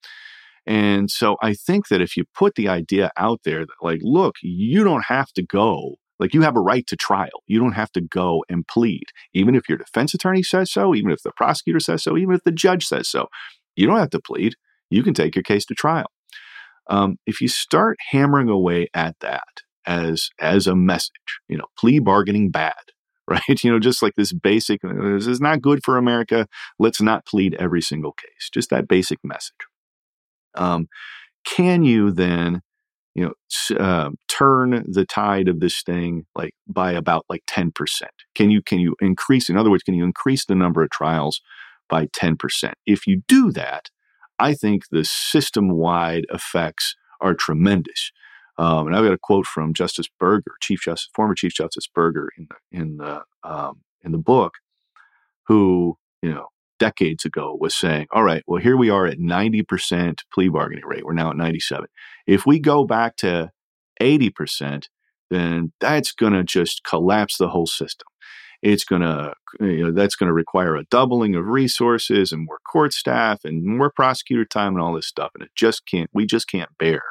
And 0.69 1.11
so 1.11 1.39
I 1.41 1.55
think 1.55 1.89
that 1.89 2.03
if 2.03 2.15
you 2.15 2.25
put 2.35 2.55
the 2.55 2.69
idea 2.69 3.11
out 3.17 3.41
there 3.43 3.65
that, 3.65 3.75
like, 3.81 4.01
look, 4.03 4.35
you 4.43 4.85
don't 4.85 5.07
have 5.07 5.33
to 5.33 5.43
go, 5.43 5.95
like, 6.21 6.35
you 6.35 6.43
have 6.43 6.57
a 6.57 6.61
right 6.61 6.87
to 6.89 6.97
trial. 6.97 7.43
You 7.47 7.59
don't 7.59 7.73
have 7.73 7.91
to 7.93 8.03
go 8.03 8.45
and 8.51 8.69
plead, 8.69 9.05
even 9.33 9.55
if 9.55 9.67
your 9.67 9.79
defense 9.79 10.13
attorney 10.13 10.43
says 10.43 10.71
so, 10.71 10.95
even 10.95 11.11
if 11.11 11.23
the 11.23 11.33
prosecutor 11.35 11.81
says 11.81 12.03
so, 12.03 12.19
even 12.19 12.35
if 12.35 12.45
the 12.45 12.53
judge 12.53 12.85
says 12.85 13.09
so. 13.09 13.29
You 13.77 13.87
don't 13.87 13.99
have 13.99 14.11
to 14.11 14.21
plead. 14.21 14.57
You 14.91 15.03
can 15.03 15.15
take 15.15 15.35
your 15.35 15.43
case 15.43 15.65
to 15.67 15.75
trial. 15.75 16.11
Um, 16.91 17.17
if 17.27 17.41
you 17.41 17.49
start 17.49 17.97
hammering 18.11 18.51
away 18.51 18.89
at 18.93 19.17
that 19.21 19.63
as 19.87 20.29
as 20.39 20.67
a 20.67 20.77
message, 20.77 21.41
you 21.49 21.57
know, 21.57 21.67
plea 21.79 21.99
bargaining 21.99 22.51
bad, 22.51 22.75
right? 23.27 23.65
You 23.65 23.73
know, 23.73 23.79
just 23.79 24.03
like 24.03 24.17
this 24.17 24.35
basic, 24.35 24.83
this 24.83 25.27
is 25.27 25.41
not 25.41 25.63
good 25.63 25.81
for 25.83 25.97
America. 25.97 26.47
Let's 26.79 27.01
not 27.01 27.25
plead 27.25 27.55
every 27.55 27.81
single 27.81 28.13
case. 28.13 28.51
Just 28.53 28.69
that 28.69 28.87
basic 28.87 29.19
message. 29.25 29.68
Um, 30.55 30.89
can 31.45 31.83
you 31.83 32.11
then, 32.11 32.61
you 33.15 33.25
know, 33.25 33.77
uh, 33.79 34.11
turn 34.29 34.85
the 34.89 35.07
tide 35.07 35.49
of 35.49 35.61
this 35.61 35.83
thing 35.83 36.27
like 36.35 36.55
by 36.67 36.93
about 36.93 37.25
like 37.29 37.43
ten 37.47 37.73
percent? 37.73 38.13
Can 38.35 38.51
you 38.51 38.63
can 38.63 38.79
you 38.79 38.97
increase? 39.01 39.49
In 39.49 39.57
other 39.57 39.71
words, 39.71 39.83
can 39.83 39.95
you 39.95 40.05
increase 40.05 40.45
the 40.45 40.55
number 40.55 40.83
of 40.83 40.91
trials 40.91 41.41
by 41.89 42.09
ten 42.13 42.37
percent? 42.37 42.75
If 42.87 43.07
you 43.07 43.23
do 43.27 43.51
that, 43.53 43.91
I 44.39 44.55
think 44.55 44.85
the 44.91 45.05
system 45.05 45.71
wide 45.71 46.27
effects 46.31 46.97
are 47.21 47.35
tremendous. 47.35 48.13
Um, 48.59 48.89
and 48.89 48.97
I've 48.97 49.05
got 49.05 49.13
a 49.13 49.19
quote 49.19 49.47
from 49.47 49.73
Justice 49.73 50.09
Burger, 50.19 50.55
Chief 50.61 50.81
Justice, 50.83 51.11
former 51.15 51.35
Chief 51.35 51.55
Justice 51.55 51.87
Burger, 51.87 52.29
in 52.37 52.49
the 52.49 52.79
in 52.79 52.97
the 52.97 53.23
um, 53.45 53.81
in 54.03 54.13
the 54.13 54.19
book, 54.19 54.55
who 55.47 55.97
you 56.23 56.33
know 56.33 56.49
decades 56.79 57.25
ago 57.25 57.57
was 57.61 57.75
saying, 57.75 58.07
"All 58.13 58.23
right, 58.25 58.43
well 58.47 58.61
here 58.61 58.77
we 58.77 58.91
are 58.91 59.07
at 59.07 59.19
ninety 59.19 59.63
percent 59.63 60.25
plea 60.33 60.49
bargaining 60.49 60.87
rate. 60.87 61.05
We're 61.05 61.13
now 61.15 61.31
at 61.31 61.37
ninety 61.37 61.61
seven. 61.61 61.87
If 62.27 62.47
we 62.47 62.59
go 62.61 62.85
back 62.85 63.17
to 63.17 63.51
eighty 64.01 64.31
percent, 64.31 64.89
then 65.31 65.73
that's 65.81 66.13
going 66.13 66.33
to 66.35 66.45
just 66.45 66.85
collapse 66.85 67.37
the 67.39 67.49
whole 67.49 67.67
system. 67.67 68.07
It's 68.63 68.85
going 68.85 69.03
to 69.03 69.35
you 69.61 69.85
know 69.85 69.93
that's 69.93 70.17
going 70.17 70.29
to 70.29 70.35
require 70.35 70.77
a 70.77 70.85
doubling 70.85 71.35
of 71.35 71.47
resources 71.47 72.33
and 72.33 72.47
more 72.47 72.59
court 72.71 72.93
staff 72.93 73.45
and 73.45 73.65
more 73.65 73.91
prosecutor 73.91 74.45
time 74.45 74.75
and 74.75 74.83
all 74.83 74.95
this 74.95 75.07
stuff, 75.07 75.31
and 75.35 75.45
it 75.45 75.51
just 75.55 75.87
can't. 75.87 76.11
We 76.13 76.27
just 76.27 76.49
can't 76.49 76.71
bear." 76.79 77.03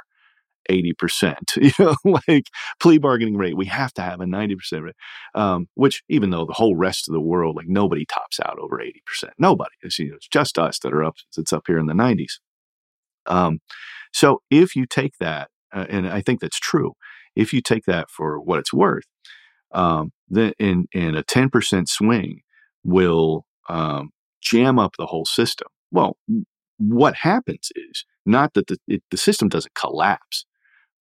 80%, 0.70 1.36
you 1.58 1.72
know, 1.80 1.96
like 2.28 2.48
plea 2.80 2.98
bargaining 2.98 3.38
rate. 3.38 3.58
We 3.58 3.66
have 3.66 3.94
to 3.94 4.02
have 4.02 4.22
a 4.22 4.26
90% 4.26 4.84
rate, 4.84 4.96
um, 5.36 5.68
which 5.76 6.04
even 6.10 6.30
though 6.30 6.46
the 6.46 6.54
whole 6.54 6.76
rest 6.76 7.08
of 7.08 7.14
the 7.14 7.22
world, 7.22 7.56
like 7.56 7.68
nobody 7.68 8.06
tops 8.06 8.40
out 8.40 8.58
over 8.60 8.80
80%. 8.80 9.30
Nobody. 9.38 9.76
It's, 9.82 10.00
you 10.00 10.10
know, 10.10 10.16
it's 10.16 10.28
just 10.28 10.58
us 10.58 10.80
that 10.80 10.94
are 10.94 11.04
up, 11.04 11.16
it's 11.38 11.54
up 11.54 11.64
here 11.68 11.78
in 11.78 11.88
the 11.88 11.94
90s. 11.94 12.40
Um, 13.26 13.60
so 14.14 14.42
if 14.50 14.76
you 14.76 14.86
take 14.86 15.18
that, 15.20 15.50
uh, 15.74 15.86
and 15.90 16.08
I 16.08 16.22
think 16.22 16.40
that's 16.40 16.60
true, 16.60 16.94
if 17.36 17.54
you 17.54 17.62
take 17.62 17.86
that 17.86 18.10
for 18.10 18.40
what 18.40 18.60
it's 18.60 18.74
worth, 18.74 19.06
um, 19.72 20.12
then 20.30 20.54
in, 20.60 20.88
in 20.94 21.16
a 21.16 21.24
10% 21.24 21.88
swing 21.88 22.42
will 22.84 23.46
um, 23.70 24.12
jam 24.42 24.80
up 24.80 24.96
the 24.98 25.08
whole 25.08 25.26
system. 25.26 25.68
Well, 25.92 26.18
what 26.78 27.16
happens 27.16 27.70
is 27.76 28.06
not 28.26 28.54
that 28.54 28.68
the, 28.68 28.78
it, 28.88 29.04
the 29.12 29.18
system 29.18 29.50
doesn't 29.50 29.76
collapse, 29.76 30.46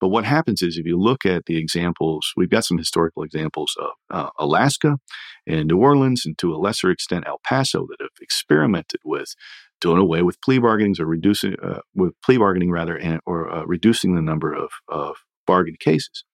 but 0.01 0.09
what 0.09 0.25
happens 0.25 0.63
is 0.63 0.77
if 0.77 0.87
you 0.87 0.99
look 0.99 1.25
at 1.25 1.47
the 1.47 1.57
examples, 1.57 2.33
we've 2.37 2.51
got 2.51 2.65
some 2.65 2.79
historical 2.79 3.23
examples 3.23 3.75
of 3.79 3.91
uh, 4.11 4.31
Alaska 4.39 4.99
and 5.47 5.69
New 5.69 5.79
Orleans, 5.79 6.27
and 6.27 6.37
to 6.39 6.55
a 6.55 6.59
lesser 6.59 6.91
extent 6.91 7.25
El 7.27 7.41
Paso, 7.45 7.87
that 7.89 8.01
have 8.01 8.11
experimented 8.21 9.01
with 9.05 9.35
doing 9.81 9.99
away 9.99 10.23
with 10.23 10.41
plea 10.41 10.59
bargainings 10.59 11.01
or 11.01 11.07
reducing 11.07 11.57
uh, 11.63 11.81
with 11.95 12.13
plea 12.23 12.39
bargaining 12.39 12.71
rather, 12.71 12.97
and, 12.97 13.21
or 13.27 13.51
uh, 13.51 13.65
reducing 13.65 14.15
the 14.15 14.23
number 14.23 14.53
of 14.53 14.71
of 14.89 15.17
bargain 15.47 15.77
cases. 15.79 16.25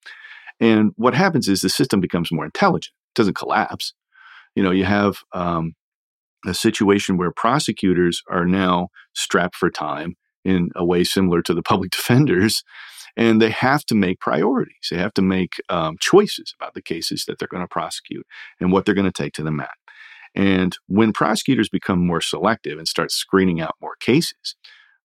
And 0.59 0.92
what 0.96 1.14
happens 1.14 1.48
is 1.48 1.61
the 1.61 1.68
system 1.68 2.01
becomes 2.01 2.33
more 2.33 2.44
intelligent. 2.44 2.92
It 3.11 3.16
doesn't 3.16 3.37
collapse. 3.37 3.94
You 4.55 4.62
know, 4.62 4.70
you 4.70 4.85
have 4.85 5.18
um, 5.33 5.75
a 6.46 6.55
situation 6.55 7.16
where 7.16 7.31
prosecutors 7.31 8.22
are 8.29 8.44
now 8.44 8.88
strapped 9.14 9.57
for 9.57 9.70
time 9.70 10.16
in 10.44 10.70
a 10.75 10.85
way 10.85 11.05
similar 11.05 11.42
to 11.42 11.55
the 11.55 11.62
public 11.62 11.90
defenders 11.92 12.64
and 13.16 13.40
they 13.40 13.51
have 13.51 13.85
to 13.87 13.94
make 13.94 14.20
priorities. 14.20 14.88
They 14.90 14.98
have 14.98 15.14
to 15.14 15.22
make 15.22 15.55
um, 15.68 15.96
choices 16.01 16.55
about 16.59 16.75
the 16.75 16.83
cases 16.83 17.25
that 17.27 17.38
they're 17.38 17.48
going 17.48 17.62
to 17.62 17.68
prosecute 17.68 18.27
and 18.61 18.72
what 18.72 18.85
they're 18.85 18.94
going 18.94 19.11
to 19.11 19.22
take 19.22 19.35
to 19.35 19.42
the 19.42 19.51
mat. 19.51 19.77
And 20.35 20.77
when 20.87 21.12
prosecutors 21.12 21.68
become 21.68 22.07
more 22.07 22.22
selective 22.22 22.79
and 22.79 22.88
start 22.88 23.12
screening 23.12 23.61
out 23.61 23.77
more 23.81 23.96
cases, 23.96 24.57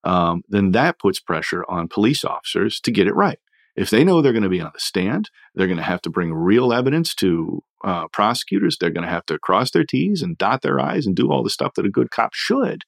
um, 0.04 0.44
then 0.48 0.72
that 0.72 1.00
puts 1.00 1.20
pressure 1.20 1.66
on 1.68 1.90
police 1.90 2.24
officers 2.24 2.80
to 2.82 2.92
get 2.92 3.08
it 3.08 3.16
right. 3.16 3.40
If 3.76 3.90
they 3.90 4.04
know 4.04 4.22
they're 4.22 4.32
going 4.32 4.44
to 4.44 4.50
be 4.50 4.62
on 4.62 4.72
the 4.74 4.80
stand, 4.80 5.30
they're 5.54 5.68
going 5.68 5.78
to 5.78 5.84
have 5.84 6.02
to 6.04 6.10
bring 6.10 6.34
real 6.34 6.74
evidence 6.74 7.14
to 7.16 7.62
uh, 7.84 8.08
prosecutors. 8.08 8.78
They're 8.78 8.90
going 8.90 9.06
to 9.06 9.12
have 9.12 9.26
to 9.28 9.38
cross 9.38 9.70
their 9.70 9.84
T's 9.84 10.22
and 10.22 10.38
dot 10.38 10.62
their 10.62 10.80
I's 10.80 11.06
and 11.06 11.16
do 11.16 11.32
all 11.32 11.44
the 11.44 11.50
stuff 11.50 11.74
that 11.76 11.86
a 11.86 11.90
good 11.90 12.10
cop 12.10 12.34
should 12.34 12.86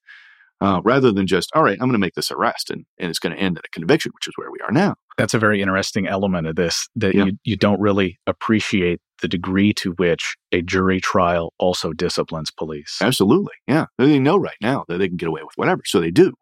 uh, 0.62 0.82
rather 0.84 1.12
than 1.12 1.28
just, 1.28 1.50
all 1.56 1.64
right, 1.64 1.74
I'm 1.74 1.88
going 1.88 1.94
to 1.94 2.00
make 2.00 2.16
this 2.16 2.32
arrest 2.32 2.70
and, 2.70 2.86
and 2.98 3.10
it's 3.10 3.20
going 3.20 3.36
to 3.36 3.42
end 3.42 3.58
in 3.58 3.62
a 3.66 3.70
conviction, 3.70 4.12
which 4.14 4.28
is 4.28 4.34
where 4.36 4.52
we 4.52 4.60
are 4.66 4.72
now. 4.72 4.96
That's 5.18 5.34
a 5.34 5.40
very 5.40 5.62
interesting 5.62 6.08
element 6.08 6.48
of 6.48 6.56
this 6.56 6.88
that 6.96 7.16
yeah. 7.16 7.26
you, 7.26 7.38
you 7.44 7.56
don't 7.56 7.80
really 7.80 8.20
appreciate 8.28 9.00
the 9.22 9.28
degree 9.28 9.74
to 9.74 9.92
which 9.94 10.36
a 10.52 10.62
jury 10.62 11.00
trial 11.02 11.54
also 11.60 11.92
disciplines 11.92 12.52
police. 12.52 13.00
Absolutely. 13.02 13.54
Yeah. 13.68 13.86
They 13.98 14.20
know 14.20 14.38
right 14.38 14.58
now 14.62 14.86
that 14.88 14.98
they 14.98 15.08
can 15.08 15.18
get 15.18 15.30
away 15.30 15.44
with 15.44 15.54
whatever. 15.56 15.82
So 15.86 16.00
they 16.00 16.12
do. 16.12 16.34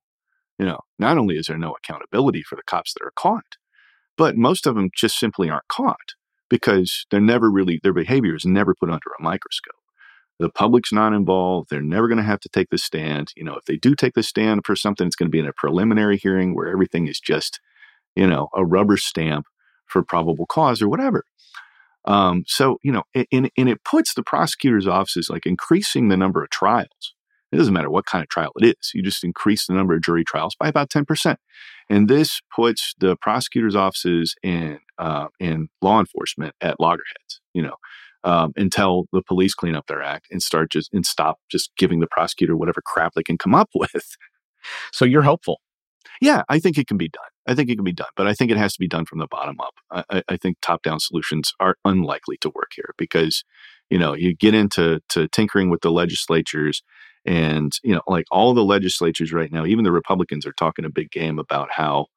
You 0.59 0.65
know, 0.65 0.79
not 0.97 1.17
only 1.17 1.37
is 1.37 1.47
there 1.47 1.57
no 1.57 1.73
accountability 1.73 2.41
for 2.41 2.55
the 2.55 2.63
cops 2.63 2.93
that 2.93 3.05
are 3.05 3.13
caught, 3.15 3.57
but 4.17 4.35
most 4.35 4.65
of 4.65 4.75
them 4.75 4.89
just 4.95 5.19
simply 5.19 5.49
aren't 5.49 5.67
caught 5.67 6.15
because 6.49 7.05
they're 7.11 7.21
never 7.21 7.51
really, 7.51 7.79
their 7.83 7.93
behavior 7.93 8.35
is 8.35 8.45
never 8.45 8.73
put 8.73 8.89
under 8.89 9.11
a 9.19 9.23
microscope. 9.23 9.75
The 10.39 10.49
public's 10.49 10.93
not 10.93 11.13
involved. 11.13 11.69
They're 11.69 11.81
never 11.81 12.07
going 12.07 12.19
to 12.19 12.23
have 12.23 12.39
to 12.41 12.49
take 12.49 12.69
the 12.69 12.77
stand. 12.77 13.33
You 13.35 13.43
know, 13.43 13.55
if 13.55 13.65
they 13.65 13.75
do 13.75 13.95
take 13.95 14.13
the 14.13 14.23
stand 14.23 14.61
for 14.65 14.75
something, 14.75 15.07
it's 15.07 15.15
going 15.15 15.27
to 15.27 15.35
be 15.35 15.39
in 15.39 15.47
a 15.47 15.53
preliminary 15.53 16.17
hearing 16.17 16.55
where 16.55 16.67
everything 16.67 17.07
is 17.07 17.19
just, 17.19 17.59
you 18.15 18.27
know, 18.27 18.49
a 18.53 18.63
rubber 18.63 18.97
stamp 18.97 19.45
for 19.87 20.03
probable 20.03 20.45
cause 20.45 20.81
or 20.81 20.89
whatever. 20.89 21.23
Um, 22.05 22.43
so, 22.47 22.77
you 22.83 22.91
know, 22.91 23.03
and, 23.31 23.49
and 23.57 23.69
it 23.69 23.83
puts 23.83 24.13
the 24.13 24.23
prosecutor's 24.23 24.87
offices 24.87 25.29
like 25.29 25.45
increasing 25.45 26.07
the 26.07 26.17
number 26.17 26.43
of 26.43 26.49
trials. 26.49 27.15
It 27.51 27.57
doesn't 27.57 27.73
matter 27.73 27.89
what 27.89 28.05
kind 28.05 28.21
of 28.21 28.29
trial 28.29 28.51
it 28.61 28.75
is. 28.79 28.91
You 28.93 29.01
just 29.01 29.23
increase 29.23 29.65
the 29.65 29.73
number 29.73 29.95
of 29.95 30.01
jury 30.01 30.23
trials 30.23 30.55
by 30.59 30.67
about 30.67 30.89
10%. 30.89 31.37
And 31.89 32.07
this 32.07 32.41
puts 32.53 32.93
the 32.99 33.15
prosecutor's 33.15 33.75
offices 33.75 34.35
and, 34.43 34.79
uh, 34.99 35.27
and 35.39 35.69
law 35.81 35.99
enforcement 35.99 36.53
at 36.61 36.79
loggerheads, 36.79 37.41
you 37.53 37.61
know 37.61 37.75
um, 38.27 38.51
until 38.57 39.05
the 39.13 39.21
police 39.21 39.55
clean 39.55 39.73
up 39.73 39.87
their 39.87 40.01
act 40.03 40.27
and 40.29 40.43
start 40.43 40.69
just 40.69 40.93
and 40.93 41.05
stop 41.05 41.39
just 41.49 41.71
giving 41.77 42.01
the 42.01 42.07
prosecutor 42.07 42.57
whatever 42.57 42.81
crap 42.85 43.13
they 43.13 43.23
can 43.23 43.37
come 43.37 43.55
up 43.55 43.69
with. 43.75 44.17
So 44.91 45.05
you're 45.05 45.21
hopeful. 45.21 45.61
Yeah, 46.19 46.43
I 46.49 46.59
think 46.59 46.77
it 46.77 46.87
can 46.87 46.97
be 46.97 47.07
done. 47.09 47.23
I 47.47 47.55
think 47.55 47.69
it 47.69 47.75
can 47.75 47.85
be 47.85 47.93
done, 47.93 48.09
but 48.17 48.27
I 48.27 48.33
think 48.33 48.51
it 48.51 48.57
has 48.57 48.73
to 48.73 48.79
be 48.79 48.87
done 48.87 49.05
from 49.05 49.19
the 49.19 49.27
bottom 49.27 49.55
up. 49.61 50.05
I, 50.09 50.23
I 50.27 50.35
think 50.35 50.57
top-down 50.61 50.99
solutions 50.99 51.53
are 51.61 51.77
unlikely 51.85 52.37
to 52.41 52.49
work 52.49 52.71
here 52.75 52.93
because, 52.97 53.45
you 53.89 53.97
know, 53.97 54.13
you 54.13 54.35
get 54.35 54.53
into 54.53 54.99
to 55.09 55.29
tinkering 55.29 55.69
with 55.69 55.81
the 55.81 55.91
legislatures, 55.91 56.83
and 57.23 57.71
you 57.83 57.93
know, 57.93 58.01
like 58.07 58.25
all 58.29 58.53
the 58.53 58.63
legislatures 58.63 59.31
right 59.31 59.51
now, 59.51 59.65
even 59.65 59.85
the 59.85 59.91
Republicans 59.91 60.45
are 60.45 60.53
talking 60.53 60.83
a 60.83 60.89
big 60.89 61.11
game 61.11 61.39
about 61.39 61.69
how, 61.71 62.07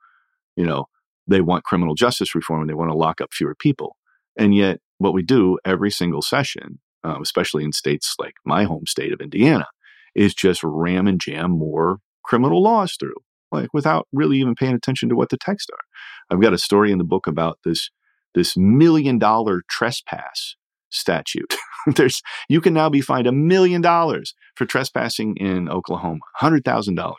you 0.56 0.64
know, 0.64 0.86
they 1.28 1.40
want 1.40 1.62
criminal 1.62 1.94
justice 1.94 2.34
reform 2.34 2.62
and 2.62 2.70
they 2.70 2.74
want 2.74 2.90
to 2.90 2.96
lock 2.96 3.20
up 3.20 3.32
fewer 3.32 3.54
people, 3.54 3.96
and 4.36 4.54
yet 4.56 4.80
what 5.00 5.14
we 5.14 5.22
do 5.22 5.58
every 5.64 5.90
single 5.90 6.20
session, 6.20 6.78
um, 7.04 7.22
especially 7.22 7.64
in 7.64 7.72
states 7.72 8.14
like 8.18 8.34
my 8.44 8.64
home 8.64 8.84
state 8.86 9.12
of 9.12 9.20
Indiana, 9.20 9.66
is 10.14 10.34
just 10.34 10.62
ram 10.62 11.06
and 11.06 11.18
jam 11.18 11.50
more 11.50 11.98
criminal 12.22 12.62
laws 12.62 12.96
through, 13.00 13.16
like 13.50 13.72
without 13.72 14.06
really 14.12 14.38
even 14.38 14.54
paying 14.54 14.74
attention 14.74 15.08
to 15.08 15.16
what 15.16 15.30
the 15.30 15.38
texts 15.38 15.70
are. 15.72 15.84
I've 16.30 16.42
got 16.42 16.52
a 16.52 16.58
story 16.58 16.92
in 16.92 16.98
the 16.98 17.04
book 17.04 17.26
about 17.26 17.58
this 17.64 17.90
this 18.34 18.56
million 18.56 19.18
dollar 19.18 19.62
trespass 19.70 20.54
statute. 20.90 21.56
There's 21.86 22.20
you 22.50 22.60
can 22.60 22.74
now 22.74 22.90
be 22.90 23.00
fined 23.00 23.26
a 23.26 23.32
million 23.32 23.80
dollars 23.80 24.34
for 24.54 24.66
trespassing 24.66 25.36
in 25.38 25.70
Oklahoma, 25.70 26.20
hundred 26.36 26.62
thousand 26.64 26.98
um, 26.98 27.14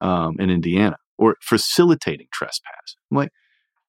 dollars 0.00 0.38
in 0.38 0.48
Indiana, 0.48 0.96
or 1.18 1.36
facilitating 1.42 2.28
trespass. 2.32 2.94
I'm 3.10 3.16
like, 3.16 3.32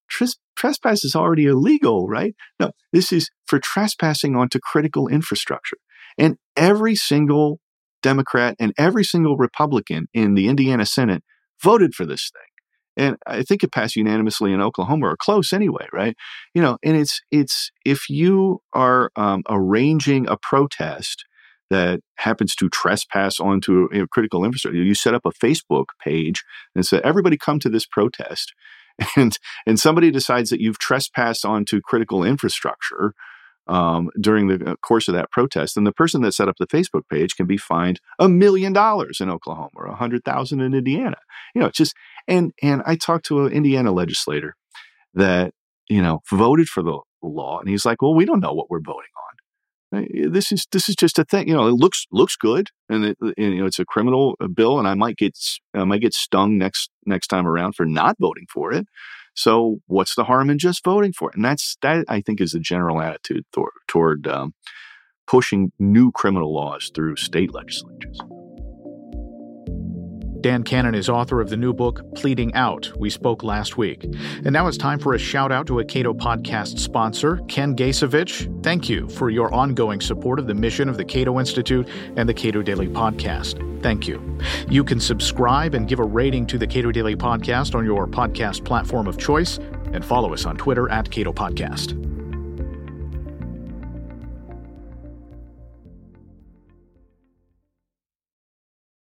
Tres- 0.09 0.39
trespass 0.61 1.03
is 1.03 1.15
already 1.15 1.47
illegal, 1.47 2.07
right? 2.07 2.35
No, 2.59 2.71
this 2.93 3.11
is 3.11 3.31
for 3.47 3.59
trespassing 3.59 4.35
onto 4.35 4.59
critical 4.59 5.07
infrastructure. 5.07 5.77
And 6.19 6.37
every 6.55 6.95
single 6.95 7.59
Democrat 8.03 8.55
and 8.59 8.71
every 8.77 9.03
single 9.03 9.37
Republican 9.37 10.07
in 10.13 10.35
the 10.35 10.47
Indiana 10.47 10.85
Senate 10.85 11.23
voted 11.63 11.95
for 11.95 12.05
this 12.05 12.31
thing. 12.31 13.05
And 13.05 13.17
I 13.25 13.41
think 13.41 13.63
it 13.63 13.71
passed 13.71 13.95
unanimously 13.95 14.53
in 14.53 14.61
Oklahoma 14.61 15.07
or 15.07 15.17
close 15.17 15.51
anyway, 15.51 15.87
right? 15.91 16.15
You 16.53 16.61
know, 16.61 16.77
and 16.83 16.95
it's 16.95 17.21
it's 17.31 17.71
if 17.83 18.07
you 18.07 18.61
are 18.73 19.11
um, 19.15 19.41
arranging 19.49 20.27
a 20.27 20.37
protest 20.37 21.25
that 21.71 22.01
happens 22.17 22.53
to 22.55 22.69
trespass 22.69 23.39
onto 23.39 23.87
a, 23.93 24.03
a 24.03 24.07
critical 24.07 24.43
infrastructure, 24.45 24.77
you 24.77 24.93
set 24.93 25.15
up 25.15 25.25
a 25.25 25.31
Facebook 25.31 25.85
page 26.03 26.43
and 26.75 26.85
say, 26.85 26.99
"Everybody, 27.03 27.37
come 27.37 27.59
to 27.59 27.69
this 27.69 27.87
protest." 27.87 28.53
and 29.15 29.37
and 29.65 29.79
somebody 29.79 30.11
decides 30.11 30.49
that 30.49 30.61
you've 30.61 30.79
trespassed 30.79 31.45
onto 31.45 31.81
critical 31.81 32.23
infrastructure 32.23 33.13
um, 33.67 34.09
during 34.19 34.47
the 34.47 34.71
uh, 34.71 34.75
course 34.77 35.07
of 35.07 35.13
that 35.13 35.31
protest, 35.31 35.75
then 35.75 35.83
the 35.83 35.91
person 35.91 36.21
that 36.21 36.33
set 36.33 36.47
up 36.47 36.55
the 36.57 36.67
Facebook 36.67 37.03
page 37.09 37.35
can 37.35 37.45
be 37.45 37.57
fined 37.57 37.99
a 38.19 38.27
million 38.27 38.73
dollars 38.73 39.19
in 39.21 39.29
Oklahoma 39.29 39.69
or 39.75 39.85
a 39.85 39.95
hundred 39.95 40.23
thousand 40.23 40.61
in 40.61 40.73
Indiana. 40.73 41.17
You 41.55 41.61
know, 41.61 41.67
it's 41.67 41.77
just 41.77 41.95
and 42.27 42.53
and 42.61 42.81
I 42.85 42.95
talked 42.95 43.25
to 43.27 43.45
an 43.45 43.53
Indiana 43.53 43.91
legislator 43.91 44.55
that 45.13 45.53
you 45.89 46.01
know 46.01 46.21
voted 46.31 46.67
for 46.67 46.83
the 46.83 46.99
law, 47.21 47.59
and 47.59 47.69
he's 47.69 47.85
like, 47.85 48.01
"Well, 48.01 48.15
we 48.15 48.25
don't 48.25 48.39
know 48.39 48.53
what 48.53 48.69
we're 48.69 48.81
voting 48.81 49.11
on." 49.15 49.30
This 49.91 50.51
is 50.51 50.67
this 50.71 50.87
is 50.87 50.95
just 50.95 51.19
a 51.19 51.25
thing. 51.25 51.47
You 51.47 51.53
know, 51.53 51.67
it 51.67 51.73
looks 51.73 52.07
looks 52.11 52.35
good, 52.35 52.69
and, 52.89 53.05
it, 53.05 53.17
and 53.21 53.33
you 53.37 53.59
know 53.59 53.65
it's 53.65 53.79
a 53.79 53.85
criminal 53.85 54.35
uh, 54.39 54.47
bill, 54.47 54.79
and 54.79 54.87
I 54.87 54.93
might 54.93 55.17
get 55.17 55.37
I 55.73 55.83
might 55.83 56.01
get 56.01 56.13
stung 56.13 56.57
next 56.57 56.89
next 57.05 57.27
time 57.27 57.45
around 57.45 57.75
for 57.75 57.85
not 57.85 58.15
voting 58.19 58.45
for 58.51 58.71
it. 58.71 58.87
So 59.33 59.79
what's 59.87 60.15
the 60.15 60.25
harm 60.25 60.49
in 60.49 60.59
just 60.59 60.83
voting 60.83 61.13
for 61.13 61.29
it? 61.29 61.35
And 61.35 61.45
that's 61.45 61.77
that 61.81 62.05
I 62.07 62.21
think 62.21 62.41
is 62.41 62.51
the 62.51 62.59
general 62.59 63.01
attitude 63.01 63.45
toward, 63.53 63.71
toward 63.87 64.27
um, 64.27 64.53
pushing 65.27 65.71
new 65.79 66.11
criminal 66.11 66.53
laws 66.53 66.91
through 66.93 67.15
state 67.15 67.53
legislatures. 67.53 68.19
Dan 70.41 70.63
Canon 70.63 70.95
is 70.95 71.07
author 71.07 71.39
of 71.39 71.49
the 71.49 71.57
new 71.57 71.71
book, 71.71 72.01
Pleading 72.15 72.53
Out. 72.55 72.91
We 72.97 73.09
spoke 73.09 73.43
last 73.43 73.77
week. 73.77 74.03
And 74.03 74.51
now 74.51 74.67
it's 74.67 74.77
time 74.77 74.97
for 74.97 75.13
a 75.13 75.19
shout 75.19 75.51
out 75.51 75.67
to 75.67 75.79
a 75.79 75.85
Cato 75.85 76.13
podcast 76.13 76.79
sponsor, 76.79 77.37
Ken 77.47 77.75
Gasevich. 77.75 78.63
Thank 78.63 78.89
you 78.89 79.07
for 79.09 79.29
your 79.29 79.53
ongoing 79.53 80.01
support 80.01 80.39
of 80.39 80.47
the 80.47 80.55
mission 80.55 80.89
of 80.89 80.97
the 80.97 81.05
Cato 81.05 81.39
Institute 81.39 81.87
and 82.15 82.27
the 82.27 82.33
Cato 82.33 82.63
Daily 82.63 82.87
Podcast. 82.87 83.67
Thank 83.83 84.07
you. 84.07 84.39
You 84.67 84.83
can 84.83 84.99
subscribe 84.99 85.75
and 85.75 85.87
give 85.87 85.99
a 85.99 86.03
rating 86.03 86.47
to 86.47 86.57
the 86.57 86.67
Cato 86.67 86.91
Daily 86.91 87.15
Podcast 87.15 87.75
on 87.75 87.85
your 87.85 88.07
podcast 88.07 88.65
platform 88.65 89.07
of 89.07 89.17
choice 89.17 89.59
and 89.93 90.03
follow 90.03 90.33
us 90.33 90.45
on 90.45 90.57
Twitter 90.57 90.89
at 90.89 91.11
Cato 91.11 91.33
Podcast. 91.33 92.20